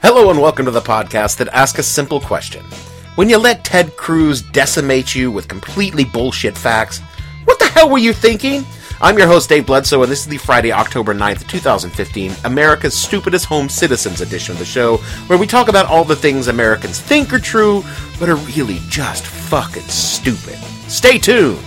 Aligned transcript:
Hello 0.00 0.30
and 0.30 0.40
welcome 0.40 0.64
to 0.64 0.70
the 0.70 0.80
podcast 0.80 1.38
that 1.38 1.48
asks 1.48 1.80
a 1.80 1.82
simple 1.82 2.20
question. 2.20 2.64
When 3.16 3.28
you 3.28 3.36
let 3.36 3.64
Ted 3.64 3.96
Cruz 3.96 4.40
decimate 4.40 5.12
you 5.12 5.32
with 5.32 5.48
completely 5.48 6.04
bullshit 6.04 6.56
facts, 6.56 7.00
what 7.46 7.58
the 7.58 7.66
hell 7.66 7.90
were 7.90 7.98
you 7.98 8.12
thinking? 8.12 8.64
I'm 9.00 9.18
your 9.18 9.26
host, 9.26 9.48
Dave 9.48 9.66
Bledsoe, 9.66 10.00
and 10.00 10.10
this 10.10 10.20
is 10.20 10.28
the 10.28 10.38
Friday, 10.38 10.70
October 10.70 11.14
9th, 11.14 11.48
2015, 11.48 12.32
America's 12.44 12.94
Stupidest 12.94 13.46
Home 13.46 13.68
Citizens 13.68 14.20
edition 14.20 14.52
of 14.52 14.60
the 14.60 14.64
show, 14.64 14.98
where 15.26 15.38
we 15.38 15.48
talk 15.48 15.66
about 15.66 15.86
all 15.86 16.04
the 16.04 16.14
things 16.14 16.46
Americans 16.46 17.00
think 17.00 17.32
are 17.32 17.40
true, 17.40 17.82
but 18.20 18.28
are 18.28 18.36
really 18.36 18.78
just 18.88 19.26
fucking 19.26 19.82
stupid. 19.82 20.58
Stay 20.88 21.18
tuned! 21.18 21.58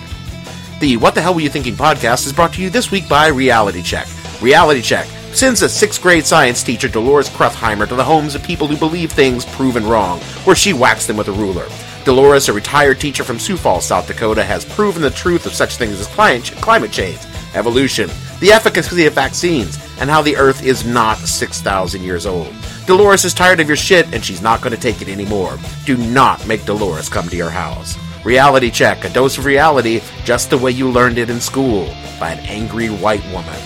The 0.80 0.96
What 0.96 1.16
the 1.16 1.22
Hell 1.22 1.34
Were 1.34 1.42
You 1.42 1.50
Thinking 1.50 1.76
podcast 1.76 2.26
is 2.26 2.32
brought 2.32 2.54
to 2.54 2.62
you 2.62 2.70
this 2.70 2.92
week 2.92 3.10
by 3.10 3.28
Reality 3.28 3.82
Check. 3.82 4.08
Reality 4.42 4.82
Check 4.82 5.10
sends 5.36 5.62
a 5.62 5.70
sixth 5.70 6.02
grade 6.02 6.26
science 6.26 6.64
teacher, 6.64 6.88
Dolores 6.88 7.30
Krufheimer, 7.30 7.88
to 7.88 7.96
the 7.96 8.04
homes 8.04 8.36
of 8.36 8.44
people 8.44 8.68
who 8.68 8.78
believe 8.78 9.12
things 9.12 9.46
proven 9.46 9.86
wrong, 9.86 10.20
where 10.46 10.56
she 10.56 10.74
whacks 10.74 11.06
them 11.06 11.18
with 11.18 11.28
a 11.28 11.32
ruler. 11.32 11.68
Dolores, 12.04 12.50
a 12.50 12.54
retired 12.54 13.00
teacher 13.00 13.24
from 13.24 13.38
Sioux 13.38 13.58
Falls, 13.58 13.86
South 13.86 14.08
Dakota, 14.08 14.44
has 14.44 14.66
proven 14.66 15.02
the 15.02 15.12
truth 15.12 15.46
of 15.46 15.54
such 15.54 15.78
things 15.78 16.00
as 16.00 16.08
climate 16.08 16.92
change, 16.92 17.22
evolution, 17.54 18.10
the 18.40 18.52
efficacy 18.52 19.06
of 19.06 19.14
vaccines, 19.14 19.78
and 20.00 20.10
how 20.10 20.22
the 20.22 20.36
Earth 20.36 20.64
is 20.66 20.86
not 20.86 21.18
6,000 21.18 22.02
years 22.02 22.26
old. 22.26 22.54
Dolores 22.88 23.24
is 23.24 23.34
tired 23.34 23.60
of 23.60 23.68
your 23.68 23.78
shit, 23.78 24.12
and 24.14 24.26
she's 24.26 24.42
not 24.42 24.62
going 24.62 24.76
to 24.76 24.82
take 24.82 25.02
it 25.02 25.10
anymore. 25.10 25.60
Do 25.86 25.96
not 25.96 26.46
make 26.48 26.66
Dolores 26.66 27.10
come 27.10 27.30
to 27.30 27.38
your 27.38 27.52
house. 27.52 27.98
Reality 28.26 28.72
Check, 28.72 29.04
a 29.04 29.10
dose 29.10 29.38
of 29.38 29.46
reality 29.46 30.02
just 30.26 30.50
the 30.50 30.58
way 30.58 30.72
you 30.72 30.90
learned 30.90 31.18
it 31.20 31.30
in 31.30 31.40
school, 31.40 31.86
by 32.20 32.32
an 32.32 32.40
angry 32.48 32.88
white 32.88 33.24
woman. 33.32 33.60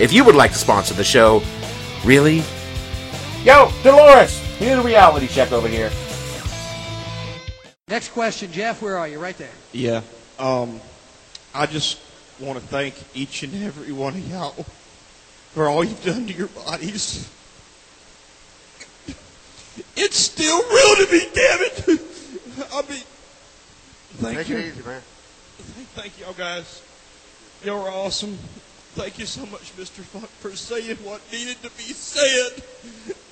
If 0.00 0.14
you 0.14 0.24
would 0.24 0.34
like 0.34 0.52
to 0.52 0.56
sponsor 0.56 0.94
the 0.94 1.04
show, 1.04 1.42
really? 2.06 2.42
Yo, 3.44 3.70
Dolores, 3.82 4.38
here's 4.56 4.78
a 4.78 4.82
reality 4.82 5.26
check 5.26 5.52
over 5.52 5.68
here. 5.68 5.90
Next 7.86 8.08
question, 8.08 8.50
Jeff. 8.50 8.80
Where 8.80 8.96
are 8.96 9.06
you? 9.06 9.18
Right 9.18 9.36
there. 9.36 9.50
Yeah. 9.72 10.00
Um, 10.38 10.80
I 11.54 11.66
just 11.66 12.00
want 12.38 12.58
to 12.58 12.64
thank 12.64 12.94
each 13.12 13.42
and 13.42 13.62
every 13.62 13.92
one 13.92 14.14
of 14.14 14.26
y'all 14.26 14.64
for 15.52 15.68
all 15.68 15.84
you've 15.84 16.02
done 16.02 16.26
to 16.26 16.32
your 16.32 16.48
bodies. 16.48 17.28
It's 19.96 20.16
still 20.16 20.62
real 20.62 21.06
to 21.06 21.12
me, 21.12 21.28
damn 21.34 21.60
it. 21.60 21.84
I 22.72 22.82
mean, 22.88 23.02
thank 24.14 24.38
Take 24.38 24.48
you. 24.48 24.56
it 24.56 24.66
easy, 24.66 24.82
man. 24.82 25.02
Thank, 25.58 25.88
thank 25.88 26.20
y'all 26.20 26.32
guys. 26.32 26.82
Y'all 27.62 27.82
are 27.82 27.90
awesome. 27.90 28.38
Thank 28.94 29.18
you 29.18 29.26
so 29.26 29.46
much, 29.46 29.74
Mr. 29.76 30.02
Funk, 30.02 30.26
for 30.26 30.56
saying 30.56 30.96
what 30.98 31.20
needed 31.30 31.62
to 31.62 31.70
be 31.70 31.92
said. 31.92 32.62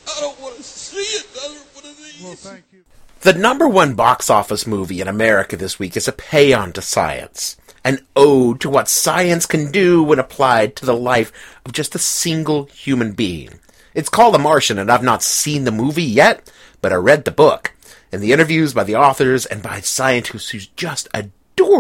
I 0.07 0.21
don't 0.21 0.41
want 0.41 0.57
to 0.57 0.63
see 0.63 1.19
another 1.33 1.61
one 1.75 1.85
of 1.85 1.97
these. 1.97 2.23
Well, 2.23 2.35
thank 2.35 2.65
you. 2.73 2.85
The 3.21 3.33
number 3.33 3.67
one 3.67 3.95
box 3.95 4.31
office 4.31 4.67
movie 4.69 5.01
in 5.01 5.09
America 5.09 5.57
this 5.57 5.79
week 5.79 5.97
is 5.97 6.07
a 6.07 6.13
paean 6.13 6.73
to 6.75 6.81
science, 6.81 7.57
an 7.85 8.07
ode 8.15 8.61
to 8.61 8.71
what 8.71 8.89
science 8.89 9.45
can 9.47 9.73
do 9.73 10.01
when 10.01 10.21
applied 10.21 10.77
to 10.77 10.87
the 10.87 10.95
life 10.95 11.33
of 11.67 11.73
just 11.73 11.97
a 11.97 11.99
single 11.99 12.67
human 12.67 13.13
being. 13.13 13.59
It's 13.95 14.09
called 14.09 14.35
The 14.35 14.39
Martian, 14.39 14.79
and 14.79 14.93
I've 14.93 15.03
not 15.03 15.25
seen 15.25 15.65
the 15.65 15.73
movie 15.73 16.05
yet, 16.05 16.53
but 16.81 16.93
I 16.93 16.97
read 16.97 17.25
the 17.25 17.33
book, 17.33 17.73
and 18.13 18.23
the 18.23 18.33
interviews 18.33 18.73
by 18.73 18.85
the 18.85 18.95
authors 18.95 19.45
and 19.45 19.61
by 19.61 19.81
scientists 19.81 20.51
who 20.51 20.61
just 20.77 21.09
adore 21.13 21.33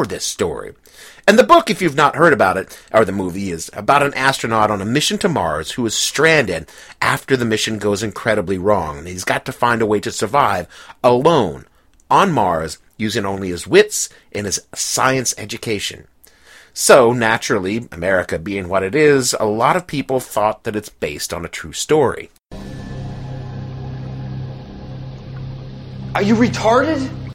this 0.06 0.24
story. 0.24 0.74
And 1.26 1.38
the 1.38 1.44
book, 1.44 1.68
if 1.68 1.82
you've 1.82 1.94
not 1.94 2.16
heard 2.16 2.32
about 2.32 2.56
it, 2.56 2.80
or 2.92 3.04
the 3.04 3.12
movie, 3.12 3.50
is 3.50 3.70
about 3.74 4.02
an 4.02 4.14
astronaut 4.14 4.70
on 4.70 4.80
a 4.80 4.86
mission 4.86 5.18
to 5.18 5.28
Mars 5.28 5.72
who 5.72 5.84
is 5.84 5.94
stranded 5.94 6.70
after 7.02 7.36
the 7.36 7.44
mission 7.44 7.78
goes 7.78 8.02
incredibly 8.02 8.58
wrong. 8.58 8.98
And 8.98 9.06
he's 9.06 9.24
got 9.24 9.44
to 9.46 9.52
find 9.52 9.82
a 9.82 9.86
way 9.86 10.00
to 10.00 10.10
survive 10.10 10.66
alone 11.04 11.66
on 12.10 12.32
Mars 12.32 12.78
using 12.96 13.26
only 13.26 13.50
his 13.50 13.66
wits 13.66 14.08
and 14.32 14.46
his 14.46 14.60
science 14.74 15.34
education. 15.36 16.06
So, 16.72 17.12
naturally, 17.12 17.88
America 17.90 18.38
being 18.38 18.68
what 18.68 18.82
it 18.82 18.94
is, 18.94 19.34
a 19.38 19.46
lot 19.46 19.76
of 19.76 19.86
people 19.86 20.20
thought 20.20 20.64
that 20.64 20.76
it's 20.76 20.88
based 20.88 21.34
on 21.34 21.44
a 21.44 21.48
true 21.48 21.72
story. 21.72 22.30
Are 26.14 26.22
you 26.22 26.34
retarded? 26.34 27.27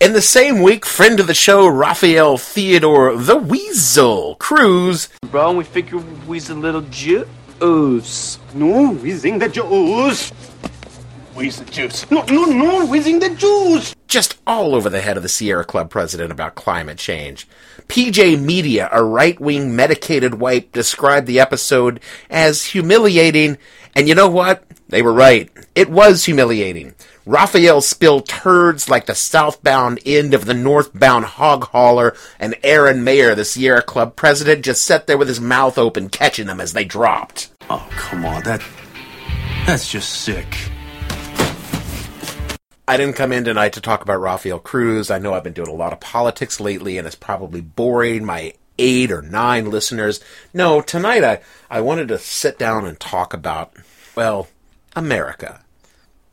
In 0.00 0.14
the 0.14 0.22
same 0.22 0.62
week, 0.62 0.86
friend 0.86 1.20
of 1.20 1.26
the 1.26 1.34
show, 1.34 1.66
Raphael 1.68 2.38
Theodore 2.38 3.16
the 3.16 3.36
Weasel 3.36 4.34
Cruz 4.36 5.10
Bro, 5.30 5.52
we 5.52 5.64
figure 5.64 5.98
we's 6.26 6.48
a 6.48 6.54
little 6.54 6.80
juice. 6.82 8.38
No, 8.54 8.90
we 9.02 9.12
sing 9.12 9.38
the 9.38 9.48
Jews. 9.48 10.32
We's 11.34 11.58
the 11.58 11.64
juice. 11.66 12.10
No, 12.10 12.22
no, 12.24 12.44
no, 12.46 12.86
we 12.86 13.02
sing 13.02 13.18
the 13.18 13.28
juice. 13.34 13.94
just 14.08 14.38
all 14.46 14.74
over 14.74 14.88
the 14.88 15.02
head 15.02 15.18
of 15.18 15.22
the 15.22 15.28
Sierra 15.28 15.64
Club 15.64 15.90
president 15.90 16.32
about 16.32 16.54
climate 16.54 16.96
change. 16.98 17.46
PJ 17.88 18.40
Media, 18.40 18.88
a 18.90 19.04
right 19.04 19.38
wing 19.38 19.76
medicated 19.76 20.34
wipe, 20.40 20.72
described 20.72 21.26
the 21.26 21.40
episode 21.40 22.00
as 22.30 22.64
humiliating, 22.64 23.58
and 23.94 24.08
you 24.08 24.14
know 24.14 24.28
what? 24.30 24.64
They 24.88 25.02
were 25.02 25.12
right. 25.12 25.50
It 25.74 25.90
was 25.90 26.24
humiliating. 26.24 26.94
Raphael 27.30 27.80
spilled 27.80 28.26
turds 28.26 28.88
like 28.88 29.06
the 29.06 29.14
southbound 29.14 30.00
end 30.04 30.34
of 30.34 30.46
the 30.46 30.52
northbound 30.52 31.26
hog 31.26 31.62
hauler, 31.68 32.16
and 32.40 32.56
Aaron 32.64 33.04
Mair, 33.04 33.36
the 33.36 33.44
Sierra 33.44 33.82
Club 33.82 34.16
president, 34.16 34.64
just 34.64 34.84
sat 34.84 35.06
there 35.06 35.16
with 35.16 35.28
his 35.28 35.40
mouth 35.40 35.78
open, 35.78 36.08
catching 36.08 36.48
them 36.48 36.60
as 36.60 36.72
they 36.72 36.84
dropped. 36.84 37.50
Oh, 37.70 37.88
come 37.92 38.24
on. 38.24 38.42
That. 38.42 38.60
That's 39.64 39.88
just 39.88 40.10
sick. 40.22 40.56
I 42.88 42.96
didn't 42.96 43.14
come 43.14 43.30
in 43.30 43.44
tonight 43.44 43.74
to 43.74 43.80
talk 43.80 44.02
about 44.02 44.20
Rafael 44.20 44.58
Cruz. 44.58 45.08
I 45.08 45.20
know 45.20 45.32
I've 45.32 45.44
been 45.44 45.52
doing 45.52 45.68
a 45.68 45.72
lot 45.72 45.92
of 45.92 46.00
politics 46.00 46.58
lately, 46.58 46.98
and 46.98 47.06
it's 47.06 47.14
probably 47.14 47.60
boring 47.60 48.24
my 48.24 48.54
eight 48.76 49.12
or 49.12 49.22
nine 49.22 49.70
listeners. 49.70 50.18
No, 50.52 50.80
tonight 50.80 51.22
I, 51.22 51.42
I 51.70 51.80
wanted 51.80 52.08
to 52.08 52.18
sit 52.18 52.58
down 52.58 52.86
and 52.86 52.98
talk 52.98 53.32
about, 53.32 53.72
well, 54.16 54.48
America. 54.96 55.60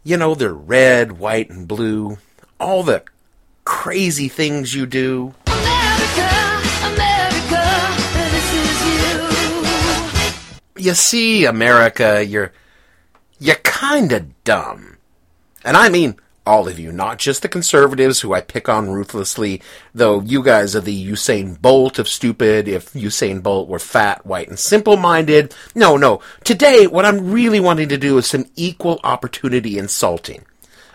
You 0.07 0.15
know, 0.15 0.35
they're 0.35 0.53
red, 0.53 1.19
white, 1.19 1.49
and 1.49 1.67
blue, 1.67 2.17
all 2.61 2.81
the 2.81 3.03
crazy 3.65 4.29
things 4.29 4.73
you 4.73 4.85
do. 4.85 5.33
america 5.45 6.29
america 6.87 7.91
You 10.77 10.93
see, 10.93 11.43
America, 11.43 12.23
you're, 12.25 12.53
you're 13.37 13.57
kinda 13.65 14.27
dumb. 14.45 14.95
And 15.65 15.75
I 15.75 15.89
mean 15.89 16.15
all 16.47 16.67
of 16.67 16.79
you, 16.79 16.91
not 16.91 17.19
just 17.19 17.41
the 17.41 17.49
conservatives 17.49 18.21
who 18.21 18.33
I 18.33 18.41
pick 18.41 18.67
on 18.67 18.89
ruthlessly, 18.89 19.61
though 19.93 20.21
you 20.21 20.41
guys 20.41 20.75
are 20.75 20.81
the 20.81 21.11
Usain 21.11 21.61
Bolt 21.61 21.99
of 21.99 22.07
stupid 22.07 22.67
if 22.67 22.93
Usain 22.93 23.43
Bolt 23.43 23.67
were 23.67 23.77
fat, 23.79 24.25
white, 24.25 24.47
and 24.47 24.57
simple 24.57 24.97
minded. 24.97 25.53
No, 25.75 25.97
no. 25.97 26.21
Today, 26.43 26.87
what 26.87 27.05
I'm 27.05 27.31
really 27.31 27.59
wanting 27.59 27.89
to 27.89 27.97
do 27.97 28.17
is 28.17 28.25
some 28.25 28.45
equal 28.55 28.99
opportunity 29.03 29.77
insulting. 29.77 30.45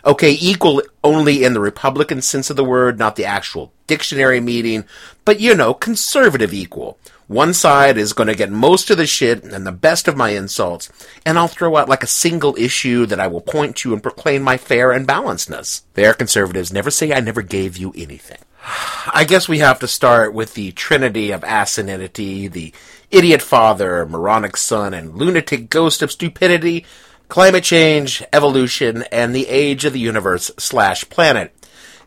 Okay, 0.04 0.36
equal 0.40 0.82
only 1.04 1.44
in 1.44 1.52
the 1.52 1.60
Republican 1.60 2.22
sense 2.22 2.50
of 2.50 2.56
the 2.56 2.64
word, 2.64 2.98
not 2.98 3.16
the 3.16 3.24
actual 3.24 3.72
dictionary 3.86 4.40
meaning, 4.40 4.84
but 5.24 5.40
you 5.40 5.54
know, 5.54 5.74
conservative 5.74 6.52
equal. 6.52 6.98
One 7.28 7.54
side 7.54 7.96
is 7.96 8.12
going 8.12 8.26
to 8.26 8.34
get 8.34 8.50
most 8.50 8.90
of 8.90 8.98
the 8.98 9.06
shit 9.06 9.44
and 9.44 9.66
the 9.66 9.72
best 9.72 10.08
of 10.08 10.16
my 10.16 10.30
insults, 10.30 10.90
and 11.24 11.38
I'll 11.38 11.48
throw 11.48 11.76
out 11.76 11.88
like 11.88 12.02
a 12.02 12.08
single 12.08 12.54
issue 12.58 13.06
that 13.06 13.20
I 13.20 13.28
will 13.28 13.40
point 13.40 13.76
to 13.76 13.92
and 13.92 14.02
proclaim 14.02 14.42
my 14.42 14.56
fair 14.56 14.92
and 14.92 15.06
balancedness. 15.06 15.82
There, 15.94 16.14
conservatives, 16.14 16.72
never 16.72 16.90
say 16.90 17.12
I 17.12 17.20
never 17.20 17.40
gave 17.40 17.76
you 17.76 17.94
anything. 17.96 18.38
I 19.14 19.24
guess 19.24 19.48
we 19.48 19.60
have 19.60 19.78
to 19.80 19.88
start 19.88 20.34
with 20.34 20.54
the 20.54 20.72
trinity 20.72 21.30
of 21.30 21.42
asininity, 21.42 22.50
the 22.50 22.74
idiot 23.10 23.40
father, 23.40 24.04
moronic 24.04 24.56
son, 24.56 24.92
and 24.92 25.14
lunatic 25.14 25.70
ghost 25.70 26.02
of 26.02 26.12
stupidity, 26.12 26.84
climate 27.28 27.64
change, 27.64 28.22
evolution, 28.32 29.04
and 29.12 29.34
the 29.34 29.48
age 29.48 29.84
of 29.84 29.92
the 29.92 30.00
universe 30.00 30.50
slash 30.58 31.08
planet. 31.08 31.54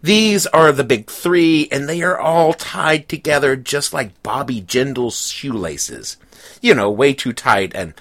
These 0.02 0.46
are 0.48 0.72
the 0.72 0.84
big 0.84 1.10
three, 1.10 1.68
and 1.72 1.90
they 1.90 2.04
are 2.04 2.20
all 2.20 2.54
tied 2.54 3.10
together 3.10 3.56
just 3.56 3.92
like 3.94 4.22
Bobby 4.22 4.62
Jindal's 4.62 5.30
shoelaces. 5.30 6.18
you 6.62 6.74
know, 6.74 6.90
way 6.92 7.14
too 7.14 7.34
tight 7.34 7.74
and 7.76 7.94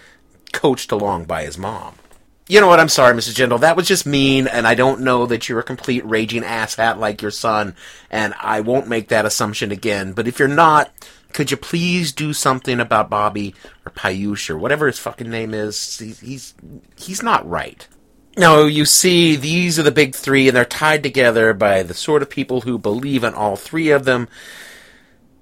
coached 0.53 0.93
along 0.93 1.25
by 1.25 1.45
his 1.45 1.59
mom. 1.59 1.95
You 2.47 2.61
know 2.61 2.67
what? 2.67 2.79
I'm 2.79 2.91
sorry, 2.91 3.15
Mrs. 3.15 3.35
Jindal. 3.35 3.61
That 3.61 3.77
was 3.77 3.89
just 3.89 4.05
mean, 4.05 4.47
and 4.47 4.67
I 4.67 4.75
don't 4.75 5.01
know 5.01 5.25
that 5.27 5.49
you're 5.49 5.61
a 5.61 5.65
complete 5.65 6.05
raging 6.05 6.43
asshat 6.43 6.99
like 6.99 7.23
your 7.23 7.31
son, 7.31 7.75
and 8.11 8.35
I 8.39 8.61
won't 8.61 8.87
make 8.89 9.09
that 9.09 9.25
assumption 9.25 9.73
again. 9.73 10.13
But 10.13 10.29
if 10.29 10.39
you're 10.39 10.47
not, 10.47 10.91
could 11.35 11.51
you 11.51 11.57
please 11.59 12.13
do 12.13 12.33
something 12.33 12.81
about 12.81 13.11
Bobby 13.11 13.55
or 13.85 13.93
Piyush 13.93 14.49
or 14.49 14.57
whatever 14.57 14.87
his 14.87 15.01
fucking 15.01 15.29
name 15.29 15.53
is? 15.53 15.99
He's 15.99 16.21
he's, 16.21 16.55
he's 16.97 17.23
not 17.23 17.47
right. 17.47 17.87
Now, 18.37 18.63
you 18.63 18.85
see, 18.85 19.37
these 19.37 19.79
are 19.79 19.83
the 19.83 19.93
big 19.93 20.15
three, 20.15 20.49
and 20.49 20.57
they're 20.57 20.65
tied 20.65 21.03
together 21.03 21.53
by 21.53 21.83
the 21.83 21.95
sort 21.95 22.23
of 22.23 22.31
people 22.31 22.63
who 22.63 22.79
believe 22.79 23.23
in 23.23 23.35
all 23.35 23.57
three 23.57 23.91
of 23.91 24.05
them 24.05 24.29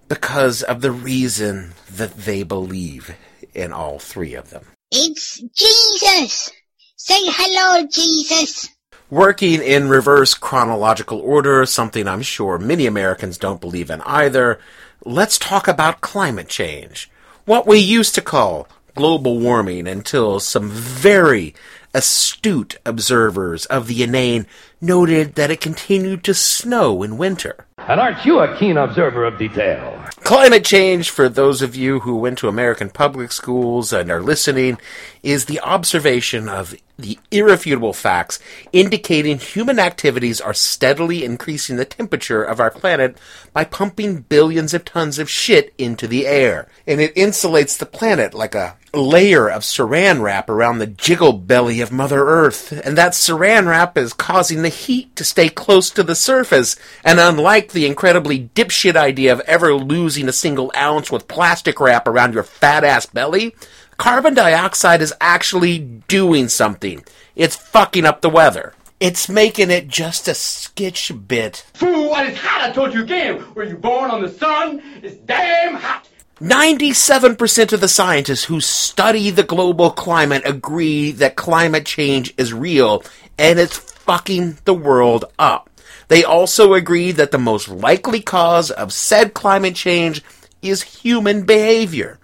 because 0.08 0.62
of 0.62 0.82
the 0.82 0.90
reason 0.90 1.72
that 1.90 2.14
they 2.14 2.42
believe 2.42 3.14
in 3.54 3.72
all 3.72 3.98
three 3.98 4.34
of 4.34 4.50
them. 4.50 4.66
It's 4.90 5.40
Jesus! 5.40 6.50
Say 6.96 7.16
hello, 7.18 7.86
Jesus! 7.86 8.68
Working 9.08 9.62
in 9.62 9.88
reverse 9.88 10.34
chronological 10.34 11.20
order, 11.20 11.64
something 11.66 12.08
I'm 12.08 12.22
sure 12.22 12.58
many 12.58 12.86
Americans 12.86 13.38
don't 13.38 13.60
believe 13.60 13.90
in 13.90 14.00
either, 14.02 14.58
let's 15.04 15.38
talk 15.38 15.68
about 15.68 16.00
climate 16.00 16.48
change. 16.48 17.10
What 17.44 17.66
we 17.66 17.78
used 17.78 18.14
to 18.14 18.22
call 18.22 18.68
global 18.94 19.38
warming 19.38 19.88
until 19.88 20.38
some 20.38 20.70
very 20.70 21.54
astute 21.94 22.78
observers 22.84 23.66
of 23.66 23.86
the 23.86 24.02
inane 24.02 24.46
noted 24.82 25.36
that 25.36 25.50
it 25.50 25.60
continued 25.60 26.24
to 26.24 26.34
snow 26.34 27.02
in 27.02 27.16
winter. 27.16 27.66
And 27.78 27.98
aren't 28.00 28.24
you 28.24 28.40
a 28.40 28.56
keen 28.58 28.76
observer 28.76 29.24
of 29.24 29.38
detail? 29.38 29.98
Climate 30.22 30.64
change, 30.64 31.10
for 31.10 31.28
those 31.28 31.62
of 31.62 31.74
you 31.74 32.00
who 32.00 32.16
went 32.16 32.38
to 32.38 32.48
American 32.48 32.90
public 32.90 33.32
schools 33.32 33.92
and 33.92 34.10
are 34.10 34.22
listening, 34.22 34.78
is 35.22 35.46
the 35.46 35.60
observation 35.60 36.48
of 36.48 36.74
the 36.98 37.18
irrefutable 37.30 37.92
facts 37.92 38.38
indicating 38.72 39.38
human 39.38 39.78
activities 39.78 40.40
are 40.40 40.54
steadily 40.54 41.24
increasing 41.24 41.76
the 41.76 41.84
temperature 41.84 42.42
of 42.42 42.60
our 42.60 42.70
planet 42.70 43.18
by 43.52 43.64
pumping 43.64 44.20
billions 44.20 44.72
of 44.74 44.84
tons 44.84 45.18
of 45.18 45.28
shit 45.28 45.74
into 45.78 46.06
the 46.06 46.26
air. 46.26 46.68
And 46.86 47.00
it 47.00 47.14
insulates 47.14 47.76
the 47.76 47.86
planet 47.86 48.34
like 48.34 48.54
a 48.54 48.76
layer 48.94 49.48
of 49.48 49.62
saran 49.62 50.20
wrap 50.20 50.50
around 50.50 50.78
the 50.78 50.86
jiggle 50.86 51.32
belly 51.32 51.80
of 51.80 51.90
Mother 51.90 52.24
Earth. 52.26 52.72
And 52.84 52.96
that 52.98 53.12
saran 53.12 53.66
wrap 53.66 53.96
is 53.96 54.12
causing 54.12 54.62
the 54.62 54.68
heat 54.72 55.14
to 55.16 55.24
stay 55.24 55.48
close 55.48 55.90
to 55.90 56.02
the 56.02 56.14
surface. 56.14 56.76
And 57.04 57.20
unlike 57.20 57.72
the 57.72 57.86
incredibly 57.86 58.48
dipshit 58.54 58.96
idea 58.96 59.32
of 59.32 59.40
ever 59.40 59.74
losing 59.74 60.28
a 60.28 60.32
single 60.32 60.72
ounce 60.76 61.10
with 61.10 61.28
plastic 61.28 61.80
wrap 61.80 62.08
around 62.08 62.34
your 62.34 62.42
fat 62.42 62.84
ass 62.84 63.06
belly, 63.06 63.54
carbon 63.96 64.34
dioxide 64.34 65.02
is 65.02 65.14
actually 65.20 65.78
doing 65.78 66.48
something. 66.48 67.04
It's 67.36 67.56
fucking 67.56 68.04
up 68.04 68.20
the 68.20 68.30
weather. 68.30 68.74
It's 68.98 69.28
making 69.28 69.70
it 69.70 69.88
just 69.88 70.28
a 70.28 70.32
skitch 70.32 71.26
bit. 71.26 71.66
Fool, 71.74 72.10
what 72.10 72.26
is 72.26 72.38
hot? 72.38 72.70
I 72.70 72.72
told 72.72 72.94
you 72.94 73.02
again. 73.02 73.44
Were 73.54 73.64
you 73.64 73.76
born 73.76 74.10
on 74.10 74.22
the 74.22 74.28
sun? 74.28 74.82
It's 75.02 75.16
damn 75.16 75.74
hot. 75.74 76.08
97% 76.40 77.72
of 77.72 77.80
the 77.80 77.88
scientists 77.88 78.44
who 78.44 78.60
study 78.60 79.30
the 79.30 79.44
global 79.44 79.90
climate 79.90 80.42
agree 80.44 81.12
that 81.12 81.36
climate 81.36 81.86
change 81.86 82.34
is 82.36 82.52
real 82.52 83.04
and 83.38 83.60
it's 83.60 83.91
fucking 84.12 84.58
the 84.66 84.74
world 84.74 85.24
up. 85.38 85.70
They 86.08 86.22
also 86.22 86.74
agree 86.74 87.12
that 87.12 87.30
the 87.30 87.38
most 87.38 87.66
likely 87.66 88.20
cause 88.20 88.70
of 88.70 88.92
said 88.92 89.32
climate 89.32 89.74
change 89.74 90.22
is 90.60 90.82
human 90.82 91.46
behavior. 91.46 92.18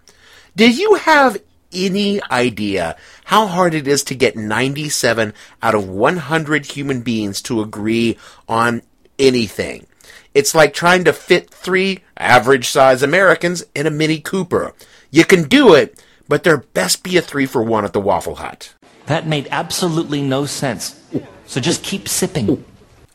Do 0.55 0.70
you 0.70 0.96
have 0.96 1.38
any 1.73 2.20
idea 2.31 2.99
how 3.25 3.46
hard 3.46 3.73
it 3.73 3.88
is 3.88 4.05
to 4.05 4.14
get 4.14 4.37
97 4.37 5.32
out 5.62 5.75
of 5.75 5.88
100 5.88 6.67
human 6.67 7.00
beings 7.00 7.40
to 7.43 7.62
agree 7.62 8.19
on 8.46 8.82
anything? 9.19 9.87
It's 10.34 10.55
like 10.55 10.75
trying 10.75 11.05
to 11.05 11.14
fit 11.14 11.49
three 11.49 12.00
average 12.19 12.69
size 12.69 13.02
Americans 13.02 13.64
in 13.75 13.87
a 13.87 13.91
Mini 13.91 14.20
Cooper. 14.20 14.75
You 15.11 15.25
can 15.25 15.49
do 15.49 15.73
it, 15.73 16.05
but 16.29 16.43
there 16.43 16.58
best 16.58 17.02
be 17.02 17.17
a 17.17 17.23
three 17.23 17.46
for 17.46 17.62
one 17.62 17.87
at 17.87 17.94
the 17.94 18.00
Waffle 18.00 18.34
Hut. 18.34 18.75
That 19.06 19.26
made 19.26 19.49
absolutely 19.50 20.20
no 20.20 20.44
sense. 20.44 20.97
So 21.48 21.62
just 21.62 21.82
keep 21.82 22.08
sipping. 22.08 22.62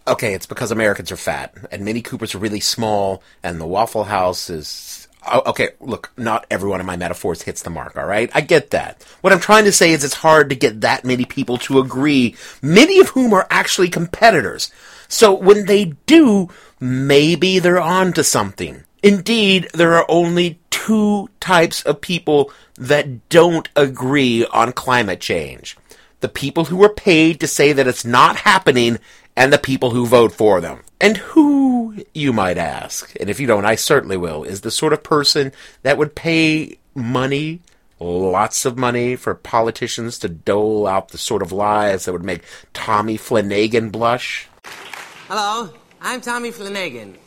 Okay, 0.07 0.33
it's 0.33 0.47
because 0.47 0.71
Americans 0.71 1.11
are 1.11 1.17
fat, 1.17 1.55
and 1.71 1.85
Mini 1.85 2.01
Coopers 2.01 2.33
are 2.33 2.39
really 2.39 2.59
small, 2.59 3.21
and 3.43 3.61
the 3.61 3.67
Waffle 3.67 4.05
House 4.05 4.49
is. 4.49 5.07
Oh, 5.31 5.43
okay, 5.45 5.69
look, 5.79 6.11
not 6.17 6.45
every 6.51 6.67
one 6.67 6.81
of 6.81 6.85
my 6.85 6.97
metaphors 6.97 7.43
hits 7.43 7.61
the 7.61 7.69
mark, 7.69 7.95
alright? 7.95 8.29
I 8.33 8.41
get 8.41 8.71
that. 8.71 9.01
What 9.21 9.31
I'm 9.31 9.39
trying 9.39 9.63
to 9.63 9.71
say 9.71 9.93
is 9.93 10.03
it's 10.03 10.15
hard 10.15 10.49
to 10.49 10.55
get 10.55 10.81
that 10.81 11.05
many 11.05 11.23
people 11.23 11.57
to 11.59 11.79
agree, 11.79 12.35
many 12.61 12.99
of 12.99 13.09
whom 13.09 13.31
are 13.31 13.47
actually 13.49 13.87
competitors. 13.87 14.69
So 15.07 15.33
when 15.33 15.65
they 15.65 15.93
do, 16.07 16.49
maybe 16.81 17.59
they're 17.59 17.79
on 17.79 18.11
to 18.13 18.23
something. 18.23 18.83
Indeed, 19.01 19.69
there 19.73 19.93
are 19.93 20.05
only 20.09 20.59
two 20.71 21.29
types 21.39 21.83
of 21.83 22.01
people 22.01 22.51
that 22.75 23.29
don't 23.29 23.69
agree 23.77 24.45
on 24.47 24.73
climate 24.73 25.21
change. 25.21 25.77
The 26.23 26.29
people 26.29 26.63
who 26.63 26.81
are 26.85 26.93
paid 26.93 27.41
to 27.41 27.47
say 27.47 27.73
that 27.73 27.85
it's 27.85 28.05
not 28.05 28.37
happening 28.37 28.97
and 29.35 29.51
the 29.51 29.57
people 29.57 29.89
who 29.89 30.05
vote 30.05 30.31
for 30.31 30.61
them. 30.61 30.79
And 31.01 31.17
who, 31.17 32.05
you 32.13 32.31
might 32.31 32.57
ask, 32.57 33.13
and 33.19 33.29
if 33.29 33.41
you 33.41 33.45
don't, 33.45 33.65
I 33.65 33.75
certainly 33.75 34.15
will, 34.15 34.45
is 34.45 34.61
the 34.61 34.71
sort 34.71 34.93
of 34.93 35.03
person 35.03 35.51
that 35.81 35.97
would 35.97 36.15
pay 36.15 36.77
money, 36.95 37.59
lots 37.99 38.63
of 38.63 38.77
money, 38.77 39.17
for 39.17 39.35
politicians 39.35 40.17
to 40.19 40.29
dole 40.29 40.87
out 40.87 41.09
the 41.09 41.17
sort 41.17 41.41
of 41.41 41.51
lies 41.51 42.05
that 42.05 42.13
would 42.13 42.23
make 42.23 42.45
Tommy 42.71 43.17
Flanagan 43.17 43.89
blush? 43.89 44.47
Hello, 45.27 45.73
I'm 45.99 46.21
Tommy 46.21 46.51
Flanagan, 46.51 47.17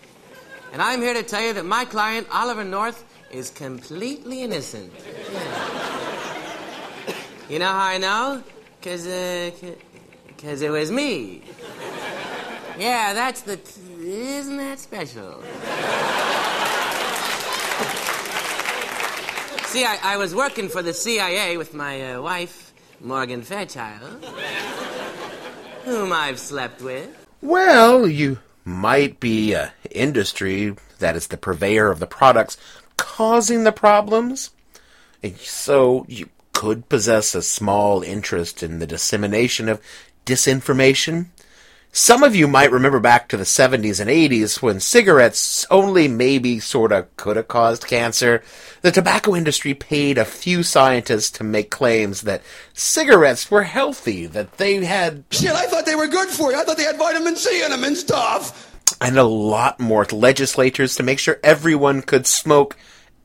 and 0.73 0.81
I'm 0.81 1.03
here 1.03 1.13
to 1.13 1.23
tell 1.23 1.43
you 1.43 1.53
that 1.53 1.67
my 1.67 1.85
client, 1.85 2.29
Oliver 2.33 2.65
North, 2.65 3.05
is 3.31 3.51
completely 3.51 4.41
innocent. 4.43 4.91
you 7.51 7.59
know 7.59 7.67
how 7.67 7.85
I 7.85 7.99
know? 7.99 8.43
Because, 8.81 9.07
uh, 9.07 9.51
because 10.29 10.63
it 10.63 10.71
was 10.71 10.91
me. 10.91 11.43
Yeah, 12.79 13.15
that's 13.15 13.43
the. 13.43 13.59
Isn't 14.01 14.59
that 14.59 14.79
special? 14.79 15.43
See, 19.67 19.85
I, 19.85 19.99
I, 20.03 20.17
was 20.17 20.35
working 20.35 20.69
for 20.69 20.83
the 20.83 20.93
CIA 20.93 21.57
with 21.57 21.75
my 21.75 22.13
uh, 22.15 22.23
wife, 22.23 22.73
Morgan 23.01 23.43
Fairchild, 23.43 24.25
whom 25.85 26.13
I've 26.13 26.39
slept 26.39 26.83
with. 26.83 27.09
Well, 27.43 28.07
you 28.07 28.39
might 28.65 29.21
be 29.21 29.53
a 29.55 29.73
industry 29.91 30.77
that 30.99 31.17
is 31.17 31.29
the 31.29 31.37
purveyor 31.37 31.91
of 31.91 31.99
the 31.99 32.07
products 32.07 32.57
causing 32.97 33.65
the 33.65 33.73
problems. 33.73 34.51
And 35.23 35.37
so 35.39 36.05
you 36.09 36.29
could 36.57 36.89
possess 36.89 37.35
a 37.35 37.43
small 37.43 38.03
interest 38.03 38.63
in 38.63 38.79
the 38.79 38.87
dissemination 38.87 39.69
of 39.69 39.79
disinformation. 40.25 41.27
Some 41.93 42.23
of 42.23 42.35
you 42.35 42.49
might 42.49 42.73
remember 42.73 42.99
back 42.99 43.29
to 43.29 43.37
the 43.37 43.45
70s 43.45 44.01
and 44.01 44.09
80s 44.09 44.63
when 44.63 44.81
cigarettes 44.81 45.67
only 45.71 46.09
maybe 46.09 46.59
sorta 46.59 47.09
could 47.19 47.37
have 47.37 47.47
caused 47.47 47.87
cancer. 47.87 48.43
The 48.81 48.91
tobacco 48.91 49.37
industry 49.37 49.75
paid 49.75 50.17
a 50.17 50.25
few 50.25 50.63
scientists 50.63 51.31
to 51.33 51.45
make 51.45 51.71
claims 51.71 52.23
that 52.23 52.41
cigarettes 52.73 53.51
were 53.51 53.65
healthy, 53.65 54.25
that 54.25 54.57
they 54.57 54.83
had. 54.83 55.25
Shit, 55.31 55.53
I 55.53 55.67
thought 55.67 55.85
they 55.85 55.95
were 55.95 56.09
good 56.09 56.31
for 56.31 56.53
you. 56.53 56.59
I 56.59 56.65
thought 56.65 56.79
they 56.79 56.85
had 56.85 56.97
vitamin 56.97 57.37
C 57.37 57.63
in 57.63 57.71
them 57.71 57.85
and 57.85 57.99
stuff. 57.99 58.75
And 58.99 59.19
a 59.19 59.25
lot 59.25 59.79
more 59.79 60.07
legislators 60.07 60.97
to 60.97 61.03
make 61.03 61.19
sure 61.19 61.39
everyone 61.45 62.01
could 62.01 62.27
smoke 62.27 62.79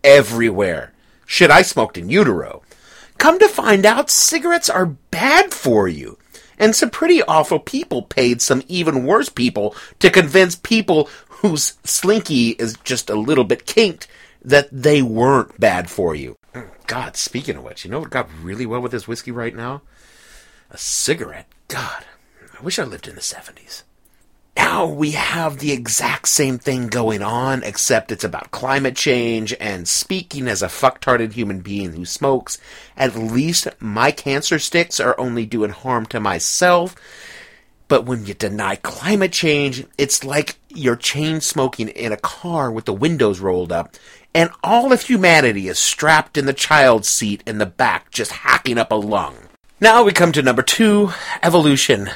everywhere. 0.03 0.91
Shit, 1.25 1.49
I 1.49 1.61
smoked 1.61 1.97
in 1.97 2.09
utero. 2.09 2.61
Come 3.21 3.37
to 3.37 3.47
find 3.47 3.85
out, 3.85 4.09
cigarettes 4.09 4.67
are 4.67 4.87
bad 4.87 5.53
for 5.53 5.87
you. 5.87 6.17
And 6.57 6.75
some 6.75 6.89
pretty 6.89 7.21
awful 7.21 7.59
people 7.59 8.01
paid 8.01 8.41
some 8.41 8.63
even 8.67 9.05
worse 9.05 9.29
people 9.29 9.75
to 9.99 10.09
convince 10.09 10.55
people 10.55 11.07
whose 11.29 11.77
slinky 11.83 12.49
is 12.57 12.79
just 12.83 13.11
a 13.11 13.15
little 13.15 13.43
bit 13.43 13.67
kinked 13.67 14.07
that 14.43 14.69
they 14.71 15.03
weren't 15.03 15.59
bad 15.59 15.87
for 15.87 16.15
you. 16.15 16.35
God, 16.87 17.15
speaking 17.15 17.57
of 17.57 17.63
which, 17.63 17.85
you 17.85 17.91
know 17.91 17.99
what 17.99 18.09
got 18.09 18.27
really 18.41 18.65
well 18.65 18.81
with 18.81 18.91
this 18.91 19.07
whiskey 19.07 19.29
right 19.29 19.55
now? 19.55 19.83
A 20.71 20.79
cigarette. 20.79 21.47
God, 21.67 22.05
I 22.59 22.63
wish 22.63 22.79
I 22.79 22.85
lived 22.85 23.07
in 23.07 23.13
the 23.13 23.21
70s. 23.21 23.83
Now 24.71 24.85
we 24.85 25.11
have 25.11 25.57
the 25.57 25.73
exact 25.73 26.29
same 26.29 26.57
thing 26.57 26.87
going 26.87 27.21
on, 27.21 27.61
except 27.61 28.09
it's 28.09 28.23
about 28.23 28.51
climate 28.51 28.95
change, 28.95 29.53
and 29.59 29.85
speaking 29.85 30.47
as 30.47 30.63
a 30.63 30.67
fucktarded 30.67 31.33
human 31.33 31.59
being 31.59 31.91
who 31.91 32.05
smokes, 32.05 32.57
at 32.95 33.13
least 33.13 33.67
my 33.81 34.11
cancer 34.11 34.59
sticks 34.59 35.01
are 35.01 35.19
only 35.19 35.45
doing 35.45 35.71
harm 35.71 36.05
to 36.05 36.21
myself. 36.21 36.95
But 37.89 38.05
when 38.05 38.25
you 38.25 38.33
deny 38.33 38.77
climate 38.77 39.33
change, 39.33 39.85
it's 39.97 40.23
like 40.23 40.55
you're 40.69 40.95
chain 40.95 41.41
smoking 41.41 41.89
in 41.89 42.13
a 42.13 42.17
car 42.17 42.71
with 42.71 42.85
the 42.85 42.93
windows 42.93 43.41
rolled 43.41 43.73
up, 43.73 43.97
and 44.33 44.51
all 44.63 44.93
of 44.93 45.01
humanity 45.01 45.67
is 45.67 45.79
strapped 45.79 46.37
in 46.37 46.45
the 46.45 46.53
child's 46.53 47.09
seat 47.09 47.43
in 47.45 47.57
the 47.57 47.65
back, 47.65 48.09
just 48.09 48.31
hacking 48.31 48.77
up 48.77 48.93
a 48.93 48.95
lung. 48.95 49.35
Now 49.81 50.05
we 50.05 50.13
come 50.13 50.31
to 50.31 50.41
number 50.41 50.61
two 50.61 51.11
evolution. 51.43 52.09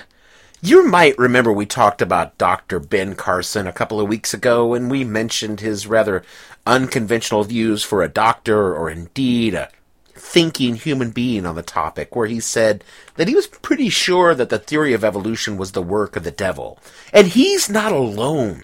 You 0.62 0.88
might 0.88 1.18
remember 1.18 1.52
we 1.52 1.66
talked 1.66 2.02
about 2.02 2.38
Dr. 2.38 2.80
Ben 2.80 3.16
Carson 3.16 3.68
a 3.68 3.74
couple 3.74 4.00
of 4.00 4.08
weeks 4.08 4.34
ago, 4.34 4.74
and 4.74 4.90
we 4.90 5.04
mentioned 5.04 5.60
his 5.60 5.86
rather 5.86 6.24
unconventional 6.66 7.44
views 7.44 7.84
for 7.84 8.02
a 8.02 8.10
doctor, 8.10 8.74
or 8.74 8.90
indeed 8.90 9.54
a 9.54 9.70
thinking 10.14 10.76
human 10.76 11.12
being 11.12 11.46
on 11.46 11.56
the 11.56 11.62
topic, 11.62 12.16
where 12.16 12.26
he 12.26 12.40
said 12.40 12.84
that 13.16 13.28
he 13.28 13.36
was 13.36 13.48
pretty 13.48 13.90
sure 13.90 14.34
that 14.34 14.50
the 14.50 14.58
theory 14.58 14.94
of 14.94 15.04
evolution 15.04 15.58
was 15.58 15.74
the 15.74 15.82
work 15.82 16.16
of 16.16 16.24
the 16.24 16.32
devil. 16.32 16.80
And 17.14 17.28
he's 17.28 17.70
not 17.70 17.92
alone. 17.92 18.64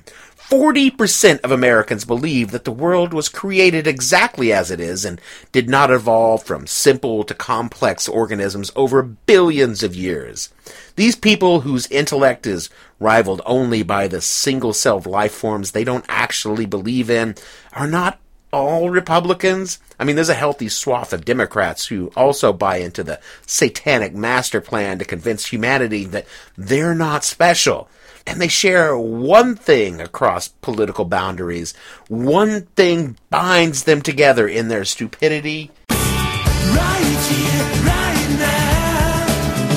40% 0.51 1.39
of 1.45 1.51
Americans 1.51 2.03
believe 2.03 2.51
that 2.51 2.65
the 2.65 2.73
world 2.73 3.13
was 3.13 3.29
created 3.29 3.87
exactly 3.87 4.51
as 4.51 4.69
it 4.69 4.81
is 4.81 5.05
and 5.05 5.21
did 5.53 5.69
not 5.69 5.89
evolve 5.89 6.43
from 6.43 6.67
simple 6.67 7.23
to 7.23 7.33
complex 7.33 8.09
organisms 8.09 8.69
over 8.75 9.01
billions 9.01 9.81
of 9.81 9.95
years. 9.95 10.49
These 10.97 11.15
people 11.15 11.61
whose 11.61 11.87
intellect 11.87 12.45
is 12.45 12.69
rivaled 12.99 13.41
only 13.45 13.81
by 13.81 14.09
the 14.09 14.19
single 14.19 14.73
celled 14.73 15.05
life 15.05 15.31
forms 15.31 15.71
they 15.71 15.85
don't 15.85 16.03
actually 16.09 16.65
believe 16.65 17.09
in 17.09 17.35
are 17.71 17.87
not 17.87 18.19
all 18.51 18.89
Republicans. 18.89 19.79
I 19.97 20.03
mean, 20.03 20.17
there's 20.17 20.27
a 20.27 20.33
healthy 20.33 20.67
swath 20.67 21.13
of 21.13 21.23
Democrats 21.23 21.85
who 21.85 22.11
also 22.13 22.51
buy 22.51 22.77
into 22.77 23.05
the 23.05 23.21
satanic 23.47 24.13
master 24.13 24.59
plan 24.59 24.99
to 24.99 25.05
convince 25.05 25.45
humanity 25.45 26.03
that 26.03 26.27
they're 26.57 26.93
not 26.93 27.23
special. 27.23 27.89
And 28.27 28.39
they 28.39 28.47
share 28.47 28.97
one 28.97 29.55
thing 29.55 29.99
across 29.99 30.47
political 30.47 31.05
boundaries. 31.05 31.73
One 32.07 32.61
thing 32.75 33.17
binds 33.29 33.83
them 33.83 34.01
together 34.01 34.47
in 34.47 34.67
their 34.67 34.85
stupidity. 34.85 35.71
Right 35.89 37.19
here, 37.29 37.65
right 37.83 38.29
now. 38.39 39.25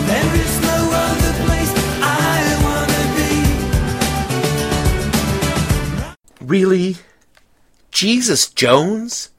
There 0.07 0.35
is 0.37 0.61
no 0.63 0.91
other 0.93 1.33
place 1.47 1.73
I 2.03 2.43
wanna 2.65 3.05
be. 6.41 6.45
Really? 6.45 6.97
Jesus 7.91 8.49
Jones? 8.49 9.31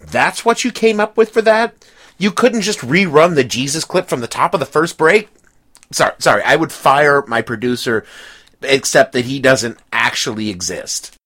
That's 0.00 0.44
what 0.44 0.64
you 0.64 0.70
came 0.70 1.00
up 1.00 1.16
with 1.16 1.30
for 1.30 1.42
that? 1.42 1.74
You 2.18 2.30
couldn't 2.30 2.62
just 2.62 2.78
rerun 2.80 3.34
the 3.34 3.44
Jesus 3.44 3.84
clip 3.84 4.08
from 4.08 4.20
the 4.20 4.28
top 4.28 4.54
of 4.54 4.60
the 4.60 4.66
first 4.66 4.96
break? 4.96 5.28
Sorry, 5.92 6.14
sorry, 6.18 6.42
I 6.42 6.56
would 6.56 6.72
fire 6.72 7.24
my 7.26 7.42
producer 7.42 8.04
except 8.62 9.12
that 9.12 9.24
he 9.24 9.38
doesn't 9.38 9.78
actually 9.92 10.48
exist. 10.50 11.16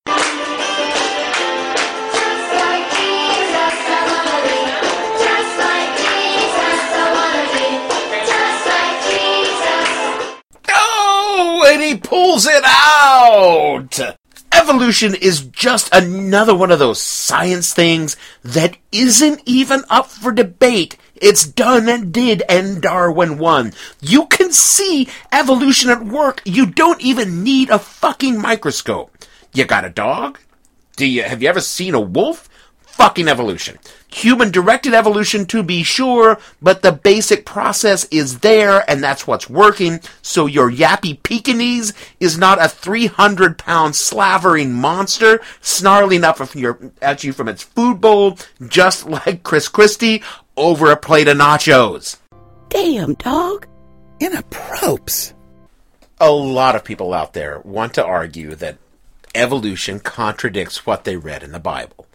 Oh, 10.73 11.65
and 11.67 11.83
he 11.83 11.97
pulls 11.97 12.47
it 12.47 12.63
out! 12.65 14.17
Evolution 14.53 15.15
is 15.15 15.43
just 15.43 15.89
another 15.95 16.55
one 16.55 16.71
of 16.71 16.79
those 16.79 17.01
science 17.01 17.73
things 17.73 18.17
that 18.43 18.77
isn't 18.93 19.41
even 19.47 19.85
up 19.89 20.07
for 20.09 20.33
debate 20.33 20.97
it's 21.21 21.47
done 21.47 21.89
and 21.89 22.12
did, 22.12 22.43
and 22.49 22.81
Darwin 22.81 23.39
won. 23.39 23.73
You 24.00 24.27
can 24.27 24.53
see 24.53 25.09
evolution 25.33 25.91
at 25.91 26.05
work. 26.05 26.43
You 26.45 26.67
don't 26.67 27.00
even 27.00 27.45
need 27.45 27.71
a 27.71 27.79
fucking 27.79 28.41
microscope. 28.41 29.17
You 29.53 29.65
got 29.65 29.85
a 29.85 29.91
dog? 29.91 30.39
Do 30.97 31.07
you 31.07 31.23
have 31.23 31.43
you 31.43 31.49
ever 31.49 31.61
seen 31.61 31.95
a 31.95 32.00
wolf? 32.00 32.49
Fucking 32.83 33.29
evolution. 33.29 33.79
Human 34.09 34.50
directed 34.50 34.93
evolution 34.93 35.47
to 35.47 35.62
be 35.62 35.83
sure, 35.83 36.39
but 36.61 36.83
the 36.83 36.93
basic 36.93 37.47
process 37.47 38.05
is 38.11 38.41
there 38.41 38.85
and 38.91 39.03
that's 39.03 39.27
what's 39.27 39.49
working. 39.49 40.00
So 40.21 40.47
your 40.47 40.71
yappy 40.71 41.23
Pekingese 41.23 41.95
is 42.19 42.37
not 42.37 42.62
a 42.62 42.69
300 42.69 43.57
pound 43.57 43.97
slavering 43.97 44.75
monster 44.75 45.41
snarling 45.61 46.25
up 46.25 46.41
at 47.00 47.25
you 47.25 47.33
from 47.33 47.49
its 47.49 47.62
food 47.62 48.00
bowl, 48.00 48.37
just 48.69 49.07
like 49.07 49.45
Chris 49.45 49.69
Christie 49.69 50.23
over 50.57 50.90
a 50.90 50.97
plate 50.97 51.28
of 51.28 51.37
nachos. 51.37 52.16
Damn, 52.69 53.14
dog. 53.14 53.66
Inappropriate. 54.21 55.35
A 56.21 56.30
lot 56.30 56.76
of 56.76 56.85
people 56.85 57.14
out 57.14 57.33
there 57.33 57.61
want 57.61 57.95
to 57.95 58.04
argue 58.04 58.54
that 58.57 58.78
evolution 59.35 60.00
contradicts 60.00 60.85
what 60.87 61.04
they 61.04 61.16
read 61.16 61.42
in 61.42 61.52
the 61.52 61.59
Bible. 61.59 62.07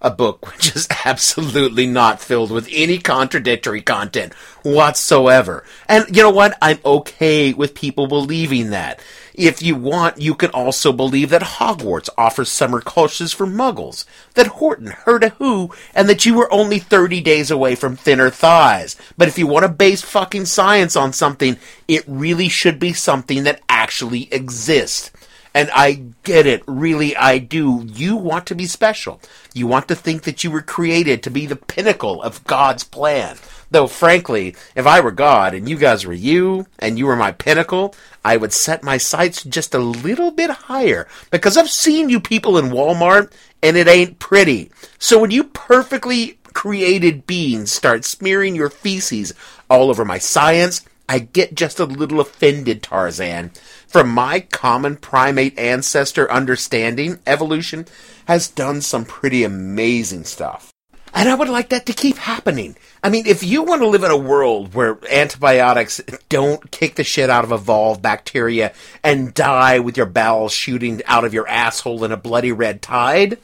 A 0.00 0.10
book 0.10 0.46
which 0.52 0.74
is 0.74 0.88
absolutely 1.04 1.86
not 1.86 2.20
filled 2.20 2.50
with 2.50 2.68
any 2.72 2.98
contradictory 2.98 3.82
content 3.82 4.32
whatsoever. 4.62 5.64
And 5.88 6.06
you 6.14 6.22
know 6.22 6.30
what? 6.30 6.56
I'm 6.62 6.78
okay 6.84 7.52
with 7.52 7.74
people 7.74 8.06
believing 8.06 8.70
that. 8.70 9.00
If 9.40 9.62
you 9.62 9.74
want, 9.74 10.20
you 10.20 10.34
can 10.34 10.50
also 10.50 10.92
believe 10.92 11.30
that 11.30 11.40
Hogwarts 11.40 12.10
offers 12.18 12.52
summer 12.52 12.82
courses 12.82 13.32
for 13.32 13.46
muggles, 13.46 14.04
that 14.34 14.48
Horton 14.48 14.88
heard 14.88 15.24
a 15.24 15.30
who, 15.30 15.74
and 15.94 16.10
that 16.10 16.26
you 16.26 16.34
were 16.34 16.52
only 16.52 16.78
30 16.78 17.22
days 17.22 17.50
away 17.50 17.74
from 17.74 17.96
thinner 17.96 18.28
thighs. 18.28 18.96
But 19.16 19.28
if 19.28 19.38
you 19.38 19.46
want 19.46 19.62
to 19.64 19.70
base 19.70 20.02
fucking 20.02 20.44
science 20.44 20.94
on 20.94 21.14
something, 21.14 21.56
it 21.88 22.04
really 22.06 22.50
should 22.50 22.78
be 22.78 22.92
something 22.92 23.44
that 23.44 23.62
actually 23.66 24.30
exists. 24.30 25.10
And 25.54 25.70
I 25.72 26.02
get 26.22 26.46
it, 26.46 26.62
really, 26.66 27.16
I 27.16 27.38
do. 27.38 27.86
You 27.86 28.16
want 28.16 28.46
to 28.48 28.54
be 28.54 28.66
special. 28.66 29.22
You 29.54 29.66
want 29.66 29.88
to 29.88 29.94
think 29.94 30.24
that 30.24 30.44
you 30.44 30.50
were 30.50 30.60
created 30.60 31.22
to 31.22 31.30
be 31.30 31.46
the 31.46 31.56
pinnacle 31.56 32.22
of 32.22 32.44
God's 32.44 32.84
plan. 32.84 33.38
Though, 33.70 33.86
frankly, 33.86 34.56
if 34.74 34.86
I 34.86 35.00
were 35.00 35.12
God 35.12 35.54
and 35.54 35.68
you 35.68 35.76
guys 35.76 36.04
were 36.04 36.12
you 36.12 36.66
and 36.78 36.98
you 36.98 37.06
were 37.06 37.16
my 37.16 37.30
pinnacle, 37.30 37.94
I 38.24 38.36
would 38.36 38.52
set 38.52 38.82
my 38.82 38.96
sights 38.96 39.44
just 39.44 39.74
a 39.74 39.78
little 39.78 40.32
bit 40.32 40.50
higher 40.50 41.06
because 41.30 41.56
I've 41.56 41.70
seen 41.70 42.08
you 42.08 42.18
people 42.18 42.58
in 42.58 42.70
Walmart 42.70 43.32
and 43.62 43.76
it 43.76 43.86
ain't 43.86 44.18
pretty. 44.18 44.70
So 44.98 45.20
when 45.20 45.30
you 45.30 45.44
perfectly 45.44 46.38
created 46.52 47.26
beings 47.26 47.70
start 47.70 48.04
smearing 48.04 48.56
your 48.56 48.70
feces 48.70 49.32
all 49.68 49.88
over 49.88 50.04
my 50.04 50.18
science, 50.18 50.84
I 51.08 51.20
get 51.20 51.54
just 51.54 51.78
a 51.78 51.84
little 51.84 52.20
offended, 52.20 52.82
Tarzan. 52.82 53.50
From 53.86 54.10
my 54.10 54.40
common 54.40 54.96
primate 54.96 55.58
ancestor 55.58 56.30
understanding, 56.30 57.18
evolution 57.26 57.86
has 58.26 58.48
done 58.48 58.80
some 58.80 59.04
pretty 59.04 59.42
amazing 59.42 60.24
stuff. 60.24 60.69
And 61.12 61.28
I 61.28 61.34
would 61.34 61.48
like 61.48 61.70
that 61.70 61.86
to 61.86 61.92
keep 61.92 62.16
happening. 62.16 62.76
I 63.02 63.10
mean, 63.10 63.26
if 63.26 63.42
you 63.42 63.62
want 63.62 63.82
to 63.82 63.88
live 63.88 64.04
in 64.04 64.10
a 64.10 64.16
world 64.16 64.74
where 64.74 64.98
antibiotics 65.10 66.00
don't 66.28 66.70
kick 66.70 66.94
the 66.94 67.04
shit 67.04 67.30
out 67.30 67.44
of 67.44 67.52
evolved 67.52 68.02
bacteria 68.02 68.72
and 69.02 69.34
die 69.34 69.78
with 69.78 69.96
your 69.96 70.06
bowels 70.06 70.52
shooting 70.52 71.02
out 71.06 71.24
of 71.24 71.34
your 71.34 71.48
asshole 71.48 72.04
in 72.04 72.12
a 72.12 72.16
bloody 72.16 72.52
red 72.52 72.82
tide, 72.82 73.38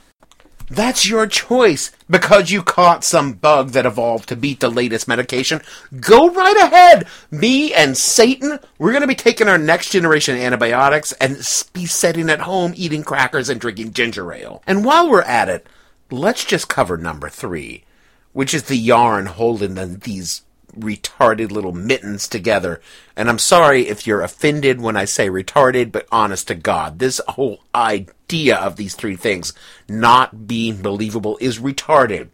that's 0.68 1.08
your 1.08 1.26
choice 1.26 1.92
because 2.10 2.50
you 2.50 2.62
caught 2.62 3.04
some 3.04 3.34
bug 3.34 3.70
that 3.70 3.86
evolved 3.86 4.28
to 4.28 4.36
beat 4.36 4.60
the 4.60 4.68
latest 4.68 5.06
medication. 5.06 5.60
Go 6.00 6.30
right 6.30 6.56
ahead. 6.56 7.06
Me 7.30 7.72
and 7.72 7.96
Satan, 7.96 8.58
we're 8.78 8.90
going 8.90 9.02
to 9.02 9.06
be 9.06 9.14
taking 9.14 9.48
our 9.48 9.58
next 9.58 9.90
generation 9.90 10.36
antibiotics 10.36 11.12
and 11.12 11.36
be 11.72 11.86
sitting 11.86 12.28
at 12.30 12.40
home 12.40 12.72
eating 12.76 13.04
crackers 13.04 13.48
and 13.48 13.60
drinking 13.60 13.92
ginger 13.92 14.32
ale. 14.32 14.62
And 14.66 14.84
while 14.84 15.08
we're 15.08 15.22
at 15.22 15.48
it, 15.48 15.66
let's 16.10 16.44
just 16.44 16.68
cover 16.68 16.96
number 16.96 17.28
three, 17.28 17.84
which 18.32 18.54
is 18.54 18.64
the 18.64 18.76
yarn 18.76 19.26
holding 19.26 19.74
the, 19.74 19.86
these 19.86 20.42
retarded 20.78 21.50
little 21.50 21.72
mittens 21.72 22.28
together. 22.28 22.80
And 23.16 23.28
I'm 23.28 23.38
sorry 23.38 23.88
if 23.88 24.06
you're 24.06 24.22
offended 24.22 24.80
when 24.80 24.96
I 24.96 25.04
say 25.04 25.28
retarded, 25.28 25.92
but 25.92 26.06
honest 26.12 26.48
to 26.48 26.54
God, 26.54 26.98
this 26.98 27.20
whole 27.28 27.60
idea 27.74 28.56
of 28.56 28.76
these 28.76 28.94
three 28.94 29.16
things 29.16 29.52
not 29.88 30.46
being 30.46 30.82
believable 30.82 31.38
is 31.40 31.58
retarded. 31.58 32.28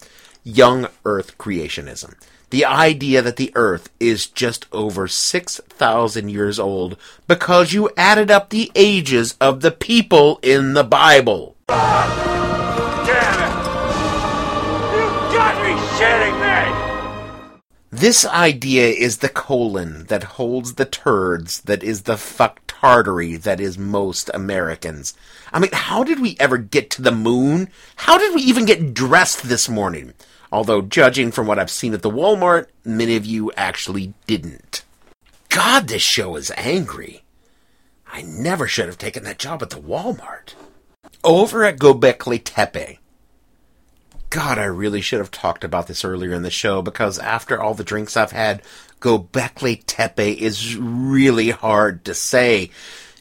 Young 0.45 0.89
Earth 1.05 1.39
creationism. 1.39 2.15
The 2.51 2.65
idea 2.67 3.23
that 3.23 3.37
the 3.37 3.53
Earth 3.55 3.89
is 3.99 4.27
just 4.27 4.67
over 4.73 5.09
6,000 5.09 6.29
years 6.29 6.59
old 6.59 6.99
because 7.27 7.73
you 7.73 7.89
added 7.97 8.31
up 8.31 8.51
the 8.51 8.71
ages 8.75 9.37
of 9.41 9.63
the 9.63 9.71
people 9.71 10.39
in 10.43 10.75
the 10.75 10.85
Bible. 10.85 11.57
This 17.95 18.25
idea 18.25 18.89
is 18.89 19.19
the 19.19 19.29
colon 19.29 20.05
that 20.05 20.25
holds 20.41 20.77
the 20.77 20.87
turds 20.87 21.61
that 21.61 21.83
is 21.83 22.05
the 22.05 22.15
fucktardery 22.15 23.39
that 23.43 23.61
is 23.61 23.77
most 23.77 24.31
Americans. 24.33 25.13
I 25.53 25.59
mean, 25.59 25.73
how 25.75 26.03
did 26.03 26.19
we 26.19 26.35
ever 26.41 26.57
get 26.57 26.89
to 26.93 27.03
the 27.03 27.13
moon? 27.13 27.69
How 27.97 28.17
did 28.17 28.35
we 28.35 28.41
even 28.41 28.65
get 28.65 28.95
dressed 28.95 29.43
this 29.43 29.69
morning? 29.69 30.15
Although, 30.51 30.81
judging 30.81 31.31
from 31.31 31.47
what 31.47 31.59
I've 31.59 31.71
seen 31.71 31.93
at 31.93 32.01
the 32.01 32.11
Walmart, 32.11 32.69
many 32.83 33.15
of 33.15 33.27
you 33.27 33.53
actually 33.59 34.15
didn't. 34.27 34.85
God, 35.51 35.89
this 35.89 36.01
show 36.01 36.37
is 36.37 36.51
angry. 36.57 37.25
I 38.11 38.23
never 38.23 38.67
should 38.67 38.87
have 38.87 38.97
taken 38.97 39.25
that 39.25 39.39
job 39.39 39.63
at 39.63 39.69
the 39.69 39.77
Walmart. 39.77 40.55
Over 41.23 41.63
at 41.65 41.79
Gobekli 41.79 42.41
Tepe, 42.43 43.01
God, 44.33 44.59
I 44.59 44.65
really 44.65 45.03
should 45.03 45.19
have 45.19 45.31
talked 45.31 45.63
about 45.63 45.89
this 45.89 46.07
earlier 46.07 46.33
in 46.33 46.41
the 46.41 46.51
show 46.51 46.81
because 46.81 47.19
after 47.19 47.61
all 47.61 47.75
the 47.75 47.85
drinks 47.85 48.17
I've 48.17 48.33
had, 48.33 48.63
Gobekli 48.99 49.83
Tepe 49.87 50.41
is 50.41 50.75
really 50.75 51.51
hard 51.51 52.07
to 52.07 52.15
say. 52.15 52.71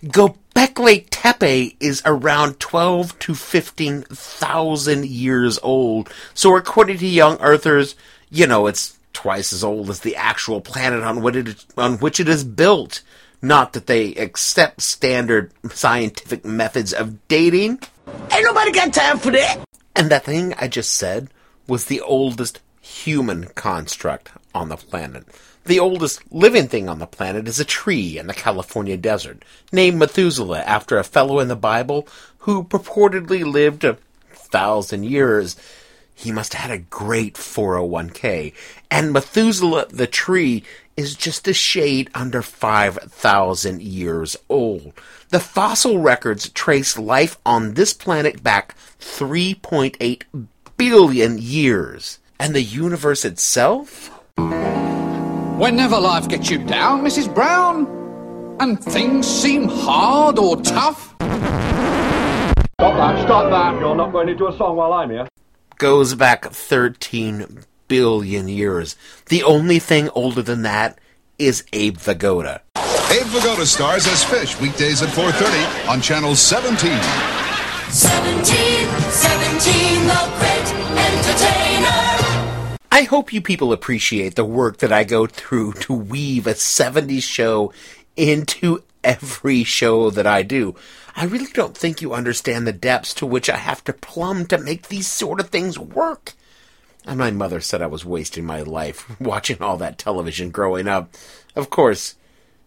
Gobekli 0.06 1.06
Tepe 1.10 1.76
is 1.82 2.02
around 2.06 2.62
12 2.62 3.20
to 3.20 3.36
15,000 3.36 5.06
years 5.06 5.60
old. 5.62 6.10
So 6.34 6.56
according 6.56 7.00
to 7.00 7.08
young 7.08 7.42
earthers, 7.42 7.96
you 8.30 8.48
know, 8.48 8.68
it's 8.68 8.98
twice 9.12 9.52
as 9.52 9.66
old 9.66 9.90
as 9.90 10.00
the 10.00 10.16
actual 10.16 10.62
planet 10.62 11.04
on 11.04 11.22
which 11.22 11.36
it, 11.36 11.66
on 11.78 11.98
which 11.98 12.22
it 12.22 12.30
is 12.30 12.46
built. 12.46 13.02
Not 13.42 13.74
that 13.74 13.88
they 13.88 14.16
accept 14.16 14.82
standard 14.82 15.52
scientific 15.72 16.46
methods 16.46 16.94
of 16.94 17.28
dating. 17.28 17.82
Ain't 18.32 18.46
nobody 18.46 18.72
got 18.72 18.94
time 18.94 19.20
for 19.20 19.32
that. 19.32 19.62
And 19.96 20.10
that 20.10 20.26
thing 20.26 20.54
I 20.58 20.68
just 20.68 20.96
said 20.96 21.30
was 21.68 21.86
the 21.86 22.02
oldest 22.02 22.60
human 22.82 23.46
construct 23.56 24.32
on 24.54 24.70
the 24.70 24.78
planet. 24.78 25.26
The 25.66 25.80
oldest 25.80 26.22
living 26.32 26.68
thing 26.68 26.90
on 26.90 27.00
the 27.00 27.06
planet 27.06 27.48
is 27.48 27.60
a 27.60 27.66
tree 27.66 28.18
in 28.18 28.28
the 28.28 28.34
California 28.34 28.98
desert, 28.98 29.46
named 29.72 30.00
Methuselah 30.00 30.62
after 30.62 30.98
a 30.98 31.04
fellow 31.04 31.40
in 31.40 31.50
the 31.50 31.56
Bible 31.56 32.08
who 32.40 32.64
purportedly 32.64 33.46
lived 33.46 33.84
a 33.84 33.98
thousand 34.34 35.04
years. 35.04 35.56
He 36.16 36.32
must 36.32 36.54
have 36.54 36.70
had 36.70 36.80
a 36.80 36.84
great 36.84 37.36
401k. 37.36 38.54
And 38.90 39.14
Methuselah 39.14 39.88
the 39.90 40.08
tree 40.08 40.64
is 40.98 41.16
just 41.16 41.48
a 41.48 41.54
shade 41.54 42.10
under 42.14 42.42
5,000 42.42 43.82
years 43.82 44.36
old. 44.50 44.94
The 45.30 45.40
fossil 45.40 46.00
records 46.00 46.50
trace 46.50 46.98
life 46.98 47.38
on 47.46 47.74
this 47.74 47.94
planet 47.94 48.44
back 48.44 48.76
3.8 49.00 50.24
billion 50.78 51.38
years. 51.38 52.20
And 52.40 52.56
the 52.56 52.62
universe 52.62 53.24
itself? 53.24 54.10
Whenever 54.38 56.00
life 56.00 56.28
gets 56.28 56.50
you 56.50 56.58
down, 56.66 57.04
Mrs. 57.04 57.34
Brown, 57.34 57.86
and 58.60 58.84
things 58.84 59.28
seem 59.28 59.68
hard 59.68 60.40
or 60.40 60.58
tough. 60.62 61.16
Stop 61.20 62.96
that, 62.98 63.24
stop 63.26 63.50
that. 63.52 63.80
You're 63.80 63.96
not 63.96 64.12
going 64.12 64.30
into 64.30 64.48
a 64.48 64.58
song 64.58 64.76
while 64.76 64.94
I'm 64.94 65.12
here. 65.12 65.28
Goes 65.78 66.16
back 66.16 66.46
13 66.46 67.64
billion 67.92 68.48
years. 68.48 68.96
The 69.26 69.44
only 69.44 69.78
thing 69.78 70.08
older 70.12 70.42
than 70.42 70.62
that 70.62 70.98
is 71.38 71.66
Abe 71.74 71.98
Vigoda. 71.98 72.62
Abe 72.78 73.28
Vigoda 73.28 73.66
stars 73.66 74.08
as 74.08 74.24
Fish 74.24 74.58
weekdays 74.62 75.02
at 75.02 75.10
4:30 75.10 75.90
on 75.90 76.00
channel 76.00 76.34
17. 76.34 76.78
17, 77.90 78.88
17, 79.12 80.08
the 80.08 80.24
great 80.40 80.68
entertainer. 81.10 82.78
I 82.94 83.02
hope 83.10 83.34
you 83.34 83.42
people 83.42 83.74
appreciate 83.74 84.36
the 84.36 84.46
work 84.46 84.78
that 84.78 84.94
I 84.94 85.04
go 85.04 85.28
through 85.28 85.74
to 85.84 85.94
weave 85.94 86.48
a 86.48 86.54
70s 86.54 87.24
show 87.24 87.74
into 88.16 88.84
every 89.04 89.66
show 89.66 90.10
that 90.12 90.26
I 90.26 90.44
do. 90.44 90.76
I 91.14 91.26
really 91.26 91.52
don't 91.52 91.78
think 91.78 92.02
you 92.02 92.14
understand 92.14 92.66
the 92.66 92.72
depths 92.72 93.14
to 93.16 93.26
which 93.26 93.50
I 93.50 93.58
have 93.58 93.84
to 93.84 93.92
plumb 93.92 94.46
to 94.46 94.58
make 94.58 94.88
these 94.88 95.08
sort 95.08 95.42
of 95.42 95.50
things 95.50 95.78
work. 95.78 96.36
And 97.06 97.18
my 97.18 97.32
mother 97.32 97.60
said 97.62 97.82
I 97.82 97.88
was 97.88 98.06
wasting 98.06 98.46
my 98.46 98.62
life 98.62 99.08
watching 99.20 99.62
all 99.62 99.78
that 99.78 99.98
television 99.98 100.52
growing 100.52 100.88
up. 100.88 101.14
Of 101.56 101.70
course, 101.70 102.16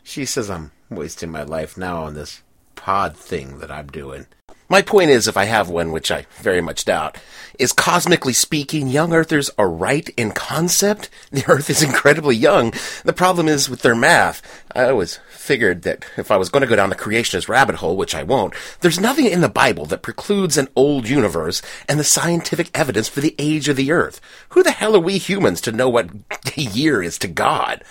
she 0.02 0.24
says 0.24 0.50
I'm 0.50 0.72
wasting 0.90 1.30
my 1.30 1.42
life 1.42 1.76
now 1.76 2.02
on 2.04 2.14
this 2.14 2.42
pod 2.74 3.16
thing 3.16 3.58
that 3.58 3.70
I'm 3.70 3.86
doing. 3.86 4.26
My 4.68 4.80
point 4.80 5.10
is, 5.10 5.28
if 5.28 5.36
I 5.36 5.44
have 5.44 5.68
one, 5.68 5.92
which 5.92 6.10
I 6.10 6.26
very 6.40 6.62
much 6.62 6.84
doubt, 6.86 7.18
is 7.58 7.72
cosmically 7.72 8.32
speaking, 8.32 8.88
young 8.88 9.12
Earthers 9.12 9.50
are 9.58 9.68
right 9.68 10.08
in 10.16 10.32
concept. 10.32 11.10
The 11.30 11.44
Earth 11.48 11.68
is 11.68 11.82
incredibly 11.82 12.36
young. 12.36 12.72
The 13.04 13.12
problem 13.12 13.48
is 13.48 13.68
with 13.68 13.82
their 13.82 13.96
math. 13.96 14.40
I 14.74 14.88
always 14.88 15.18
figured 15.30 15.82
that 15.82 16.04
if 16.16 16.30
I 16.30 16.36
was 16.36 16.48
going 16.48 16.62
to 16.62 16.66
go 16.68 16.76
down 16.76 16.90
the 16.90 16.96
creationist 16.96 17.48
rabbit 17.48 17.76
hole, 17.76 17.96
which 17.96 18.14
I 18.14 18.22
won't, 18.22 18.54
there's 18.80 19.00
nothing 19.00 19.26
in 19.26 19.40
the 19.40 19.48
Bible 19.48 19.84
that 19.86 20.02
precludes 20.02 20.56
an 20.56 20.68
old 20.76 21.08
universe 21.08 21.60
and 21.88 21.98
the 21.98 22.04
scientific 22.04 22.70
evidence 22.72 23.08
for 23.08 23.20
the 23.20 23.34
age 23.38 23.68
of 23.68 23.76
the 23.76 23.90
Earth. 23.90 24.20
Who 24.50 24.62
the 24.62 24.70
hell 24.70 24.94
are 24.96 25.00
we 25.00 25.18
humans 25.18 25.60
to 25.62 25.72
know 25.72 25.88
what 25.88 26.08
a 26.56 26.60
year 26.60 27.02
is 27.02 27.18
to 27.18 27.28
God? 27.28 27.82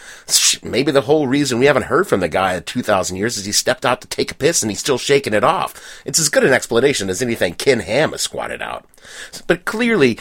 Maybe 0.64 0.92
the 0.92 1.02
whole 1.02 1.28
reason 1.28 1.60
we 1.60 1.66
haven't 1.66 1.84
heard 1.84 2.08
from 2.08 2.22
the 2.22 2.30
guy 2.30 2.56
in 2.56 2.64
2,000 2.64 3.18
years 3.18 3.38
is 3.38 3.46
he 3.46 3.52
stepped 3.52 3.86
out 3.86 4.02
to 4.02 4.08
take 4.08 4.32
a 4.32 4.36
piss 4.36 4.64
and 4.64 4.72
he's 4.72 4.80
still 4.80 4.98
shaking 4.98 5.34
it 5.34 5.44
off. 5.44 6.02
It's 6.06 6.20
as 6.20 6.30
good 6.30 6.44
an 6.44 6.54
explanation 6.64 7.10
as 7.10 7.22
anything 7.22 7.54
Ken 7.54 7.82
Ham 7.82 8.14
has 8.14 8.22
squatted 8.22 8.62
out. 8.62 8.86
But 9.48 9.66
clearly, 9.66 10.18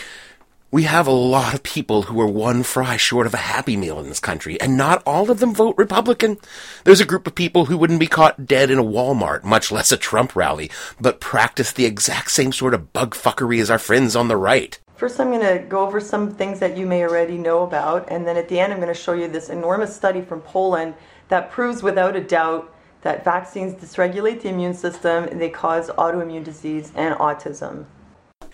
we 0.72 0.82
have 0.82 1.06
a 1.06 1.12
lot 1.12 1.54
of 1.54 1.62
people 1.62 2.02
who 2.02 2.20
are 2.20 2.26
one 2.26 2.64
fry 2.64 2.96
short 2.96 3.28
of 3.28 3.34
a 3.34 3.36
happy 3.36 3.76
meal 3.76 4.00
in 4.00 4.08
this 4.08 4.18
country, 4.18 4.60
and 4.60 4.76
not 4.76 5.04
all 5.06 5.30
of 5.30 5.38
them 5.38 5.54
vote 5.54 5.76
Republican. 5.78 6.38
There's 6.82 7.00
a 7.00 7.06
group 7.06 7.28
of 7.28 7.36
people 7.36 7.66
who 7.66 7.78
wouldn't 7.78 8.00
be 8.00 8.08
caught 8.08 8.44
dead 8.44 8.72
in 8.72 8.78
a 8.80 8.82
Walmart, 8.82 9.44
much 9.44 9.70
less 9.70 9.92
a 9.92 9.96
Trump 9.96 10.34
rally, 10.34 10.68
but 11.00 11.20
practice 11.20 11.70
the 11.70 11.84
exact 11.84 12.32
same 12.32 12.50
sort 12.50 12.74
of 12.74 12.92
bugfuckery 12.92 13.60
as 13.60 13.70
our 13.70 13.78
friends 13.78 14.16
on 14.16 14.26
the 14.26 14.36
right. 14.36 14.80
First, 14.96 15.20
I'm 15.20 15.30
going 15.30 15.46
to 15.46 15.64
go 15.64 15.86
over 15.86 16.00
some 16.00 16.34
things 16.34 16.58
that 16.58 16.76
you 16.76 16.86
may 16.86 17.04
already 17.04 17.38
know 17.38 17.62
about, 17.62 18.10
and 18.10 18.26
then 18.26 18.36
at 18.36 18.48
the 18.48 18.58
end, 18.58 18.72
I'm 18.72 18.80
going 18.80 18.92
to 18.92 19.00
show 19.00 19.12
you 19.12 19.28
this 19.28 19.48
enormous 19.48 19.94
study 19.94 20.22
from 20.22 20.40
Poland 20.40 20.94
that 21.28 21.52
proves 21.52 21.84
without 21.84 22.16
a 22.16 22.20
doubt 22.20 22.74
that 23.02 23.24
vaccines 23.24 23.74
dysregulate 23.74 24.42
the 24.42 24.48
immune 24.48 24.74
system 24.74 25.24
and 25.24 25.40
they 25.40 25.50
cause 25.50 25.90
autoimmune 25.90 26.44
disease 26.44 26.92
and 26.94 27.14
autism. 27.16 27.84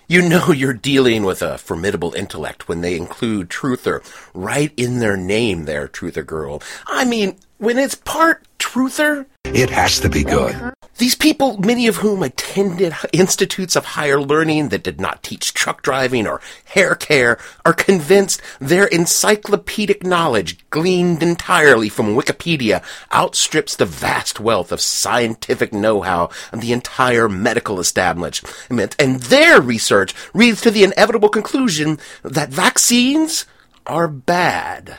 You 0.09 0.27
know 0.27 0.53
you're 0.53 0.73
dealing 0.73 1.23
with 1.25 1.43
a 1.43 1.59
formidable 1.59 2.15
intellect 2.15 2.69
when 2.69 2.81
they 2.81 2.97
include 2.97 3.51
truther 3.51 4.03
right 4.35 4.73
in 4.77 4.99
their 4.99 5.17
name 5.17 5.65
there, 5.65 5.87
truther 5.87 6.27
girl. 6.27 6.63
I 6.87 7.05
mean, 7.05 7.37
when 7.59 7.79
it's 7.79 7.95
part 7.95 8.47
truther, 8.59 9.27
it 9.55 9.71
has 9.71 10.01
to 10.01 10.09
be 10.09 10.25
good. 10.25 10.73
These 10.99 11.15
people, 11.15 11.59
many 11.59 11.87
of 11.87 11.97
whom 11.97 12.25
attended 12.25 12.93
institutes 13.13 13.77
of 13.77 13.85
higher 13.85 14.21
learning 14.21 14.71
that 14.71 14.83
did 14.83 15.01
not 15.01 15.23
teach 15.23 15.55
truck 15.55 15.81
driving 15.81 16.27
or 16.27 16.41
hair 16.65 16.97
care, 16.97 17.39
are 17.65 17.73
convinced 17.73 18.43
their 18.61 18.87
encyclopedic 18.87 20.03
knowledge, 20.03 20.59
gleaned 20.71 21.23
entirely 21.23 21.89
from 21.89 22.17
Wikipedia, 22.17 22.83
outstrips 23.13 23.77
the 23.77 23.87
vast 23.87 24.41
wealth 24.41 24.73
of 24.73 24.81
scientific 24.81 25.73
know-how 25.73 26.31
of 26.53 26.61
the 26.61 26.73
entire 26.73 27.29
medical 27.29 27.79
establishment, 27.79 28.97
and 28.99 29.21
their 29.21 29.61
research 29.61 30.15
leads 30.35 30.61
to 30.61 30.71
the 30.73 30.83
inevitable 30.83 31.29
conclusion 31.29 31.99
that 32.25 32.51
vaccines 32.51 33.47
are 33.87 34.09
bad. 34.09 34.99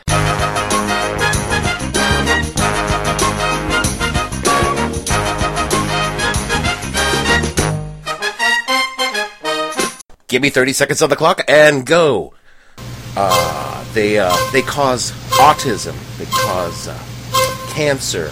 Give 10.30 10.44
me 10.44 10.52
30 10.52 10.74
seconds 10.74 11.02
on 11.02 11.10
the 11.10 11.16
clock 11.16 11.42
and 11.48 11.84
go. 11.84 12.34
Uh, 13.18 13.84
they, 13.94 14.20
uh, 14.20 14.36
they 14.52 14.62
cause 14.62 15.12
autism. 15.40 15.96
They 16.20 16.26
cause 16.26 16.88
uh, 16.88 17.70
cancer, 17.72 18.30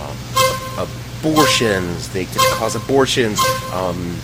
um, 0.00 0.88
abortions. 1.20 2.08
They 2.08 2.24
can 2.24 2.40
cause 2.56 2.74
abortions. 2.74 3.40
Um, 3.72 4.16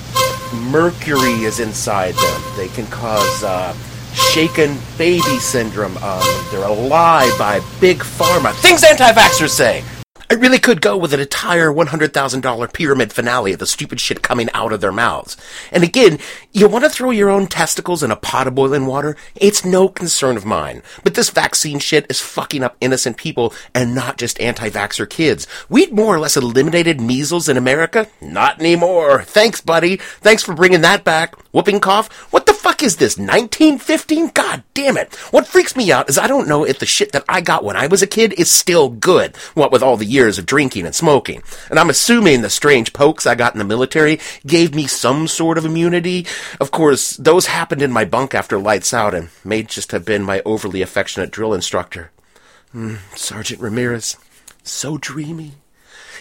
mercury 0.72 1.44
is 1.44 1.60
inside 1.60 2.16
them. 2.16 2.42
They 2.56 2.66
can 2.68 2.88
cause 2.88 3.44
uh, 3.44 3.72
shaken 4.12 4.76
baby 4.98 5.38
syndrome. 5.38 5.96
Um, 5.98 6.44
they're 6.50 6.64
a 6.64 6.72
lie 6.72 7.32
by 7.38 7.60
big 7.80 7.98
pharma. 7.98 8.52
Things 8.54 8.82
anti-vaxxers 8.82 9.50
say. 9.50 9.84
I 10.28 10.34
really 10.34 10.58
could 10.58 10.80
go 10.80 10.96
with 10.96 11.14
an 11.14 11.20
entire 11.20 11.70
$100,000 11.70 12.72
pyramid 12.72 13.12
finale 13.12 13.52
of 13.52 13.60
the 13.60 13.66
stupid 13.66 14.00
shit 14.00 14.22
coming 14.22 14.48
out 14.54 14.72
of 14.72 14.80
their 14.80 14.90
mouths. 14.90 15.36
And 15.70 15.84
again, 15.84 16.18
you 16.52 16.66
want 16.66 16.84
to 16.84 16.90
throw 16.90 17.10
your 17.10 17.30
own 17.30 17.46
testicles 17.46 18.02
in 18.02 18.10
a 18.10 18.16
pot 18.16 18.48
of 18.48 18.56
boiling 18.56 18.86
water? 18.86 19.16
It's 19.36 19.64
no 19.64 19.88
concern 19.88 20.36
of 20.36 20.44
mine. 20.44 20.82
But 21.04 21.14
this 21.14 21.30
vaccine 21.30 21.78
shit 21.78 22.06
is 22.10 22.20
fucking 22.20 22.64
up 22.64 22.76
innocent 22.80 23.18
people 23.18 23.54
and 23.72 23.94
not 23.94 24.18
just 24.18 24.40
anti-vaxxer 24.40 25.08
kids. 25.08 25.46
We'd 25.68 25.92
more 25.92 26.16
or 26.16 26.18
less 26.18 26.36
eliminated 26.36 27.00
measles 27.00 27.48
in 27.48 27.56
America? 27.56 28.08
Not 28.20 28.58
anymore. 28.58 29.22
Thanks, 29.22 29.60
buddy. 29.60 29.98
Thanks 29.98 30.42
for 30.42 30.54
bringing 30.54 30.80
that 30.80 31.04
back. 31.04 31.36
Whooping 31.52 31.80
cough? 31.80 32.12
What 32.32 32.45
fuck 32.66 32.82
is 32.82 32.96
this, 32.96 33.16
1915? 33.16 34.30
God 34.30 34.64
damn 34.74 34.96
it. 34.96 35.14
What 35.30 35.46
freaks 35.46 35.76
me 35.76 35.92
out 35.92 36.08
is 36.08 36.18
I 36.18 36.26
don't 36.26 36.48
know 36.48 36.64
if 36.64 36.80
the 36.80 36.84
shit 36.84 37.12
that 37.12 37.24
I 37.28 37.40
got 37.40 37.62
when 37.62 37.76
I 37.76 37.86
was 37.86 38.02
a 38.02 38.08
kid 38.08 38.32
is 38.32 38.50
still 38.50 38.88
good. 38.88 39.36
What 39.54 39.70
with 39.70 39.84
all 39.84 39.96
the 39.96 40.04
years 40.04 40.36
of 40.36 40.46
drinking 40.46 40.84
and 40.84 40.92
smoking. 40.92 41.44
And 41.70 41.78
I'm 41.78 41.90
assuming 41.90 42.42
the 42.42 42.50
strange 42.50 42.92
pokes 42.92 43.24
I 43.24 43.36
got 43.36 43.54
in 43.54 43.60
the 43.60 43.64
military 43.64 44.18
gave 44.44 44.74
me 44.74 44.88
some 44.88 45.28
sort 45.28 45.58
of 45.58 45.64
immunity. 45.64 46.26
Of 46.58 46.72
course, 46.72 47.16
those 47.18 47.46
happened 47.46 47.82
in 47.82 47.92
my 47.92 48.04
bunk 48.04 48.34
after 48.34 48.58
lights 48.58 48.92
out 48.92 49.14
and 49.14 49.28
may 49.44 49.62
just 49.62 49.92
have 49.92 50.04
been 50.04 50.24
my 50.24 50.42
overly 50.44 50.82
affectionate 50.82 51.30
drill 51.30 51.54
instructor. 51.54 52.10
Mm, 52.74 52.98
Sergeant 53.16 53.60
Ramirez. 53.60 54.16
So 54.64 54.98
dreamy. 54.98 55.52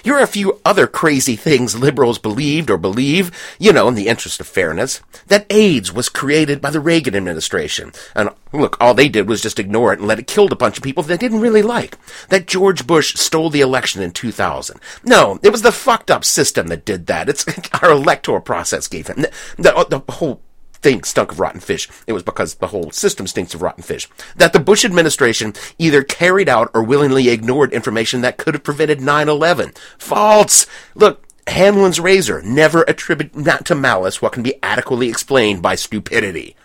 Here 0.05 0.13
are 0.13 0.21
a 0.21 0.27
few 0.27 0.61
other 0.63 0.85
crazy 0.85 1.35
things 1.35 1.79
liberals 1.79 2.19
believed 2.19 2.69
or 2.69 2.77
believe, 2.77 3.31
you 3.57 3.73
know, 3.73 3.87
in 3.87 3.95
the 3.95 4.07
interest 4.07 4.39
of 4.39 4.45
fairness. 4.45 5.01
That 5.25 5.47
AIDS 5.49 5.91
was 5.91 6.09
created 6.09 6.61
by 6.61 6.69
the 6.69 6.79
Reagan 6.79 7.15
administration. 7.15 7.91
And 8.13 8.29
look, 8.53 8.77
all 8.79 8.93
they 8.93 9.09
did 9.09 9.27
was 9.27 9.41
just 9.41 9.57
ignore 9.57 9.93
it 9.93 9.97
and 9.97 10.07
let 10.07 10.19
it 10.19 10.27
kill 10.27 10.45
a 10.53 10.55
bunch 10.55 10.77
of 10.77 10.83
people 10.83 11.01
they 11.01 11.17
didn't 11.17 11.41
really 11.41 11.63
like. 11.63 11.97
That 12.29 12.45
George 12.45 12.85
Bush 12.85 13.15
stole 13.15 13.49
the 13.49 13.61
election 13.61 14.03
in 14.03 14.11
2000. 14.11 14.79
No, 15.03 15.39
it 15.41 15.49
was 15.49 15.63
the 15.63 15.71
fucked 15.71 16.11
up 16.11 16.23
system 16.23 16.67
that 16.67 16.85
did 16.85 17.07
that. 17.07 17.27
It's 17.27 17.43
our 17.81 17.89
electoral 17.89 18.41
process 18.41 18.87
gave 18.87 19.07
him. 19.07 19.25
The, 19.57 19.87
the 19.89 20.13
whole 20.13 20.39
thing 20.85 21.03
stunk 21.03 21.31
of 21.31 21.39
rotten 21.39 21.59
fish. 21.59 21.89
It 22.05 22.13
was 22.13 22.21
because 22.21 22.55
the 22.55 22.67
whole 22.67 22.91
system 22.91 23.25
stinks 23.25 23.55
of 23.55 23.63
rotten 23.63 23.81
fish. 23.81 24.07
That 24.35 24.53
the 24.53 24.59
Bush 24.59 24.85
administration 24.85 25.55
either 25.79 26.03
carried 26.03 26.47
out 26.47 26.69
or 26.75 26.83
willingly 26.83 27.29
ignored 27.29 27.73
information 27.73 28.21
that 28.21 28.37
could 28.37 28.53
have 28.53 28.63
prevented 28.63 28.99
9-11. 28.99 29.75
False! 29.97 30.67
Look, 30.93 31.23
Hanlon's 31.47 31.99
razor 31.99 32.43
never 32.43 32.83
attribute 32.83 33.35
not 33.35 33.65
to 33.65 33.73
malice 33.73 34.21
what 34.21 34.33
can 34.33 34.43
be 34.43 34.61
adequately 34.61 35.09
explained 35.09 35.63
by 35.63 35.73
stupidity. 35.73 36.55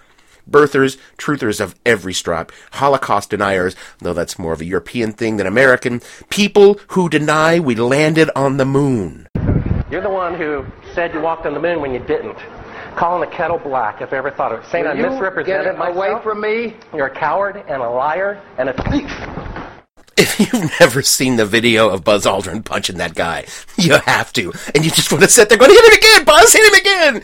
Birthers, 0.49 0.99
truthers 1.17 1.59
of 1.59 1.75
every 1.87 2.13
stripe, 2.13 2.53
Holocaust 2.73 3.31
deniers, 3.31 3.75
though 4.01 4.13
that's 4.13 4.39
more 4.39 4.53
of 4.53 4.61
a 4.61 4.67
European 4.67 5.15
thing 5.15 5.39
than 5.39 5.47
American, 5.47 6.03
people 6.29 6.79
who 6.89 7.09
deny 7.09 7.59
we 7.59 7.75
landed 7.75 8.29
on 8.37 8.59
the 8.59 8.67
moon. 8.67 9.29
You're 9.91 10.03
the 10.03 10.11
one 10.11 10.35
who 10.35 10.67
said 10.95 11.15
you 11.15 11.23
walked 11.23 11.47
on 11.47 11.55
the 11.55 11.61
moon 11.61 11.81
when 11.81 11.95
you 11.95 12.01
didn't 12.01 12.37
calling 12.97 13.29
the 13.29 13.35
kettle 13.35 13.59
black 13.59 14.01
if 14.01 14.13
I 14.13 14.17
ever 14.17 14.31
thought 14.31 14.53
of 14.53 14.61
it. 14.61 14.67
Saying 14.71 14.85
Will 14.85 14.93
I 14.93 14.95
you 14.95 15.03
misrepresented 15.11 15.65
get 15.65 15.79
myself. 15.79 15.97
away 15.97 16.23
from 16.23 16.41
me. 16.41 16.77
You're 16.95 17.07
a 17.07 17.15
coward 17.15 17.57
and 17.69 17.83
a 17.83 17.89
liar 17.91 18.41
and 18.59 18.69
a 18.69 18.91
thief. 18.91 19.11
If 20.17 20.39
you've 20.39 20.71
never 20.81 21.01
seen 21.01 21.37
the 21.37 21.47
video 21.47 21.89
of 21.89 22.05
Buzz 22.05 22.27
Aldrin 22.27 22.63
punching 22.63 22.99
that 22.99 23.15
guy, 23.15 23.47
you 23.79 23.95
have 24.05 24.33
to. 24.35 24.53
And 24.75 24.85
you 24.85 24.91
just 24.91 25.11
want 25.11 25.25
to 25.25 25.31
sit 25.31 25.49
there 25.49 25.57
going, 25.57 25.71
hit 25.71 25.83
him 25.85 25.99
again, 25.99 26.25
Buzz, 26.25 26.53
hit 26.53 26.73
him 26.73 26.81
again. 26.81 27.23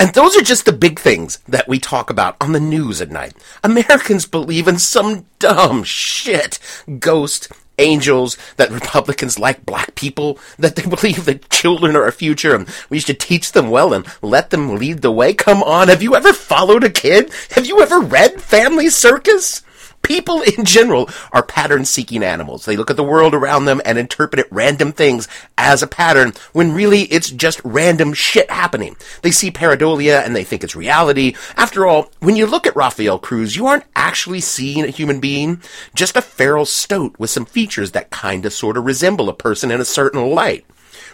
And 0.00 0.14
those 0.14 0.34
are 0.36 0.42
just 0.42 0.64
the 0.64 0.72
big 0.72 0.98
things 0.98 1.38
that 1.48 1.68
we 1.68 1.78
talk 1.78 2.08
about 2.08 2.36
on 2.40 2.52
the 2.52 2.60
news 2.60 3.02
at 3.02 3.10
night. 3.10 3.34
Americans 3.62 4.24
believe 4.24 4.66
in 4.66 4.78
some 4.78 5.26
dumb 5.38 5.82
shit. 5.84 6.58
Ghost, 6.98 7.52
angels, 7.78 8.36
that 8.56 8.70
Republicans 8.78 9.38
like 9.38 9.64
black 9.66 9.94
people, 9.94 10.38
that 10.58 10.76
they 10.76 10.82
believe 10.88 11.24
that 11.24 11.48
children 11.50 11.96
are 11.96 12.04
our 12.04 12.12
future 12.12 12.54
and 12.54 12.68
we 12.90 13.00
should 13.00 13.20
teach 13.20 13.52
them 13.52 13.70
well 13.70 13.92
and 13.92 14.06
let 14.22 14.50
them 14.50 14.76
lead 14.76 15.02
the 15.02 15.12
way. 15.12 15.34
Come 15.34 15.62
on, 15.62 15.88
have 15.88 16.02
you 16.02 16.14
ever 16.14 16.32
followed 16.32 16.84
a 16.84 16.90
kid? 16.90 17.30
Have 17.50 17.66
you 17.66 17.80
ever 17.80 18.00
read 18.00 18.40
Family 18.40 18.88
Circus? 18.88 19.62
People 20.02 20.40
in 20.42 20.64
general 20.64 21.08
are 21.32 21.42
pattern 21.42 21.84
seeking 21.84 22.22
animals. 22.22 22.64
They 22.64 22.76
look 22.76 22.90
at 22.90 22.96
the 22.96 23.02
world 23.02 23.34
around 23.34 23.66
them 23.66 23.82
and 23.84 23.98
interpret 23.98 24.46
random 24.50 24.92
things 24.92 25.28
as 25.58 25.82
a 25.82 25.86
pattern 25.86 26.32
when 26.52 26.72
really 26.72 27.02
it's 27.02 27.30
just 27.30 27.60
random 27.62 28.14
shit 28.14 28.50
happening. 28.50 28.96
They 29.22 29.30
see 29.30 29.50
pareidolia 29.50 30.24
and 30.24 30.34
they 30.34 30.44
think 30.44 30.64
it's 30.64 30.76
reality. 30.76 31.34
After 31.56 31.86
all, 31.86 32.10
when 32.20 32.36
you 32.36 32.46
look 32.46 32.66
at 32.66 32.76
Rafael 32.76 33.18
Cruz, 33.18 33.56
you 33.56 33.66
aren't 33.66 33.84
actually 33.94 34.40
seeing 34.40 34.84
a 34.84 34.88
human 34.88 35.20
being, 35.20 35.60
just 35.94 36.16
a 36.16 36.22
feral 36.22 36.64
stoat 36.64 37.18
with 37.18 37.30
some 37.30 37.44
features 37.44 37.92
that 37.92 38.10
kinda 38.10 38.50
sorta 38.50 38.80
resemble 38.80 39.28
a 39.28 39.34
person 39.34 39.70
in 39.70 39.80
a 39.80 39.84
certain 39.84 40.30
light. 40.30 40.64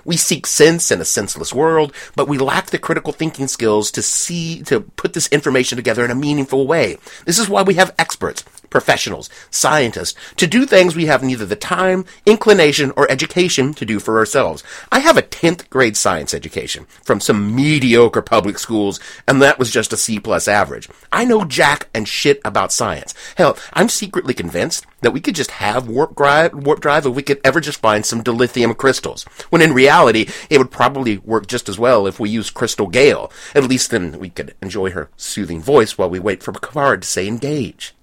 We 0.04 0.16
seek 0.16 0.46
sense 0.46 0.90
in 0.90 1.00
a 1.00 1.04
senseless 1.04 1.54
world, 1.54 1.92
but 2.14 2.28
we 2.28 2.38
lack 2.38 2.66
the 2.66 2.78
critical 2.78 3.12
thinking 3.12 3.48
skills 3.48 3.90
to 3.92 4.02
see, 4.02 4.62
to 4.64 4.80
put 4.80 5.14
this 5.14 5.28
information 5.28 5.76
together 5.76 6.04
in 6.04 6.10
a 6.10 6.14
meaningful 6.14 6.66
way. 6.66 6.98
This 7.24 7.38
is 7.38 7.48
why 7.48 7.62
we 7.62 7.74
have 7.74 7.94
experts, 7.98 8.44
professionals, 8.74 9.30
scientists, 9.50 10.18
to 10.34 10.48
do 10.48 10.66
things 10.66 10.96
we 10.96 11.06
have 11.06 11.22
neither 11.22 11.46
the 11.46 11.54
time, 11.54 12.04
inclination, 12.26 12.92
or 12.96 13.08
education 13.08 13.72
to 13.72 13.87
do 13.87 14.00
for 14.00 14.18
ourselves. 14.18 14.64
I 14.90 14.98
have 14.98 15.16
a 15.16 15.22
10th 15.22 15.70
grade 15.70 15.96
science 15.96 16.34
education 16.34 16.87
from 17.04 17.20
some 17.20 17.54
mediocre 17.54 18.20
public 18.20 18.58
schools, 18.58 18.98
and 19.28 19.40
that 19.40 19.60
was 19.60 19.70
just 19.70 19.92
a 19.92 19.96
C 19.96 20.18
plus 20.18 20.48
average. 20.48 20.88
I 21.12 21.24
know 21.24 21.44
jack 21.44 21.88
and 21.94 22.08
shit 22.08 22.40
about 22.44 22.72
science. 22.72 23.14
Hell, 23.37 23.56
I'm 23.74 23.88
secretly 23.88 24.34
convinced 24.34 24.84
that 25.02 25.12
we 25.12 25.20
could 25.20 25.37
just 25.37 25.52
have 25.52 25.87
warp 25.87 26.16
drive, 26.16 26.52
warp 26.52 26.80
drive 26.80 27.06
if 27.06 27.14
we 27.14 27.22
could 27.22 27.40
ever 27.44 27.60
just 27.60 27.80
find 27.80 28.04
some 28.04 28.24
dilithium 28.24 28.76
crystals. 28.76 29.22
When 29.50 29.62
in 29.62 29.72
reality, 29.72 30.26
it 30.50 30.58
would 30.58 30.72
probably 30.72 31.18
work 31.18 31.46
just 31.46 31.68
as 31.68 31.78
well 31.78 32.08
if 32.08 32.18
we 32.18 32.28
used 32.28 32.54
Crystal 32.54 32.88
Gayle. 32.88 33.30
At 33.54 33.68
least 33.68 33.92
then 33.92 34.18
we 34.18 34.30
could 34.30 34.56
enjoy 34.60 34.90
her 34.90 35.10
soothing 35.16 35.62
voice 35.62 35.96
while 35.96 36.10
we 36.10 36.18
wait 36.18 36.42
for 36.42 36.50
Picard 36.50 37.02
to 37.02 37.08
say 37.08 37.28
engage. 37.28 37.93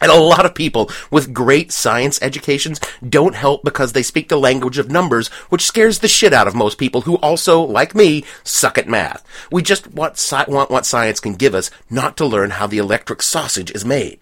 And 0.00 0.12
a 0.12 0.16
lot 0.16 0.46
of 0.46 0.54
people 0.54 0.90
with 1.10 1.34
great 1.34 1.72
science 1.72 2.20
educations 2.22 2.80
don't 3.06 3.34
help 3.34 3.64
because 3.64 3.92
they 3.92 4.02
speak 4.02 4.28
the 4.28 4.38
language 4.38 4.78
of 4.78 4.90
numbers, 4.90 5.28
which 5.48 5.64
scares 5.64 5.98
the 5.98 6.08
shit 6.08 6.32
out 6.32 6.46
of 6.46 6.54
most 6.54 6.78
people 6.78 7.02
who 7.02 7.16
also, 7.16 7.60
like 7.60 7.94
me, 7.94 8.24
suck 8.44 8.78
at 8.78 8.88
math. 8.88 9.24
We 9.50 9.62
just 9.62 9.88
want, 9.88 10.14
sci- 10.14 10.44
want 10.46 10.70
what 10.70 10.86
science 10.86 11.18
can 11.18 11.34
give 11.34 11.54
us, 11.54 11.70
not 11.90 12.16
to 12.18 12.26
learn 12.26 12.50
how 12.50 12.68
the 12.68 12.78
electric 12.78 13.22
sausage 13.22 13.72
is 13.72 13.84
made. 13.84 14.20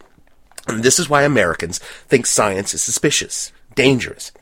And 0.67 0.83
this 0.83 0.99
is 0.99 1.09
why 1.09 1.23
Americans 1.23 1.79
think 2.09 2.27
science 2.27 2.75
is 2.75 2.83
suspicious, 2.83 3.53
dangerous, 3.75 4.33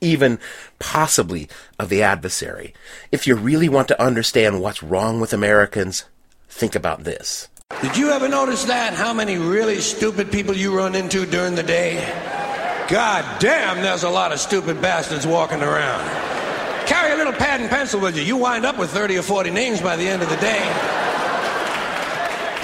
even 0.00 0.38
possibly 0.78 1.48
of 1.78 1.88
the 1.88 2.02
adversary. 2.02 2.74
If 3.10 3.26
you 3.26 3.34
really 3.34 3.68
want 3.68 3.88
to 3.88 4.02
understand 4.02 4.60
what's 4.60 4.82
wrong 4.82 5.20
with 5.20 5.32
Americans, 5.32 6.04
think 6.48 6.74
about 6.74 7.04
this. 7.04 7.48
Did 7.84 7.98
you 7.98 8.12
ever 8.12 8.28
notice 8.28 8.64
that? 8.64 8.94
How 8.94 9.12
many 9.12 9.36
really 9.36 9.78
stupid 9.80 10.32
people 10.32 10.56
you 10.56 10.74
run 10.74 10.94
into 10.94 11.26
during 11.26 11.54
the 11.54 11.62
day? 11.62 11.96
God 12.88 13.40
damn, 13.40 13.82
there's 13.82 14.04
a 14.04 14.08
lot 14.08 14.32
of 14.32 14.40
stupid 14.40 14.80
bastards 14.80 15.26
walking 15.26 15.60
around. 15.62 16.02
Carry 16.86 17.12
a 17.12 17.16
little 17.16 17.34
pad 17.34 17.60
and 17.60 17.68
pencil 17.68 18.00
with 18.00 18.16
you. 18.16 18.22
You 18.22 18.38
wind 18.38 18.64
up 18.64 18.78
with 18.78 18.88
30 18.88 19.18
or 19.18 19.22
40 19.22 19.50
names 19.50 19.82
by 19.82 19.96
the 19.96 20.08
end 20.08 20.22
of 20.22 20.30
the 20.30 20.36
day. 20.36 20.64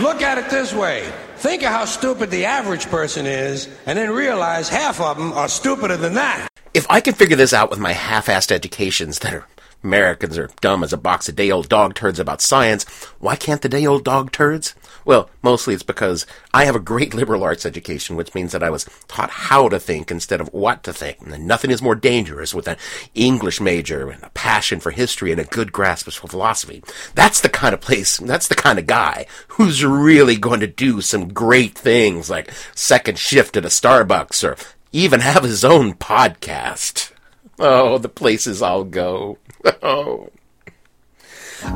Look 0.02 0.22
at 0.22 0.38
it 0.38 0.48
this 0.48 0.72
way. 0.72 1.06
Think 1.36 1.64
of 1.64 1.68
how 1.68 1.84
stupid 1.84 2.30
the 2.30 2.46
average 2.46 2.86
person 2.86 3.26
is, 3.26 3.68
and 3.84 3.98
then 3.98 4.10
realize 4.10 4.70
half 4.70 5.02
of 5.02 5.18
them 5.18 5.32
are 5.34 5.48
stupider 5.48 5.98
than 5.98 6.14
that. 6.14 6.48
If 6.72 6.86
I 6.88 7.02
can 7.02 7.12
figure 7.12 7.36
this 7.36 7.52
out 7.52 7.68
with 7.68 7.78
my 7.78 7.92
half-assed 7.92 8.50
educations 8.50 9.18
that 9.18 9.34
are 9.34 9.46
Americans 9.82 10.36
are 10.36 10.50
dumb 10.60 10.84
as 10.84 10.92
a 10.92 10.98
box 10.98 11.28
of 11.28 11.36
day 11.36 11.50
old 11.50 11.68
dog 11.68 11.94
turds 11.94 12.18
about 12.18 12.40
science. 12.40 12.84
Why 13.18 13.36
can't 13.36 13.62
the 13.62 13.68
day 13.68 13.86
old 13.86 14.04
dog 14.04 14.30
turds? 14.30 14.74
Well, 15.04 15.30
mostly 15.42 15.72
it's 15.72 15.82
because 15.82 16.26
I 16.52 16.66
have 16.66 16.76
a 16.76 16.80
great 16.80 17.14
liberal 17.20 17.42
arts 17.42 17.64
education, 17.64 18.16
which 18.16 18.34
means 18.34 18.52
that 18.52 18.62
I 18.62 18.70
was 18.70 18.86
taught 19.08 19.30
how 19.30 19.68
to 19.68 19.80
think 19.80 20.10
instead 20.10 20.40
of 20.40 20.52
what 20.52 20.82
to 20.84 20.92
think. 20.92 21.18
And 21.22 21.46
nothing 21.46 21.70
is 21.70 21.82
more 21.82 21.94
dangerous 21.94 22.54
with 22.54 22.68
an 22.68 22.76
English 23.14 23.60
major 23.60 24.10
and 24.10 24.22
a 24.22 24.30
passion 24.30 24.80
for 24.80 24.90
history 24.90 25.32
and 25.32 25.40
a 25.40 25.44
good 25.44 25.72
grasp 25.72 26.06
of 26.06 26.14
philosophy. 26.14 26.82
That's 27.14 27.40
the 27.40 27.48
kind 27.48 27.72
of 27.74 27.80
place, 27.80 28.18
that's 28.18 28.48
the 28.48 28.54
kind 28.54 28.78
of 28.78 28.86
guy 28.86 29.26
who's 29.48 29.84
really 29.84 30.36
going 30.36 30.60
to 30.60 30.66
do 30.66 31.00
some 31.00 31.32
great 31.32 31.76
things 31.76 32.28
like 32.28 32.52
second 32.74 33.18
shift 33.18 33.56
at 33.56 33.64
a 33.64 33.68
Starbucks 33.68 34.44
or 34.46 34.56
even 34.92 35.20
have 35.20 35.44
his 35.44 35.64
own 35.64 35.94
podcast. 35.94 37.12
Oh, 37.60 37.98
the 37.98 38.08
places 38.08 38.62
I'll 38.62 38.84
go. 38.84 39.38
Oh. 39.82 40.30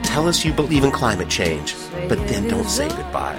tell 0.06 0.28
us 0.28 0.44
you 0.44 0.52
believe 0.52 0.84
in 0.84 0.90
climate 0.90 1.28
change, 1.28 1.74
but 2.08 2.18
then 2.28 2.48
don't 2.48 2.68
say 2.68 2.88
goodbye. 2.88 3.38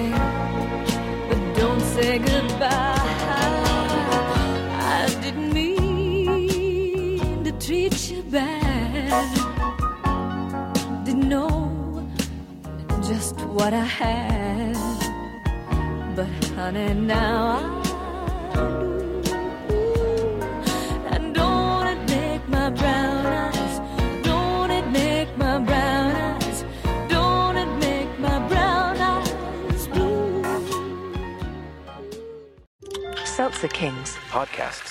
what 13.53 13.73
I 13.73 13.83
had. 13.83 14.75
But 16.15 16.27
honey, 16.55 16.93
now 16.93 17.81
I 18.53 18.67
do. 18.75 18.91
And 21.11 21.35
don't 21.35 21.87
it 21.87 22.09
make 22.09 22.47
my 22.47 22.69
brown 22.69 23.25
eyes, 23.25 23.79
don't 24.23 24.71
it 24.71 24.87
make 24.91 25.37
my 25.37 25.59
brown 25.59 26.15
eyes, 26.15 26.63
don't 27.09 27.57
it 27.57 27.71
make 27.87 28.19
my 28.19 28.39
brown 28.47 28.97
eyes 28.97 29.87
blue? 29.87 30.43
Seltzer 33.25 33.67
Kings. 33.67 34.17
Podcasts. 34.29 34.90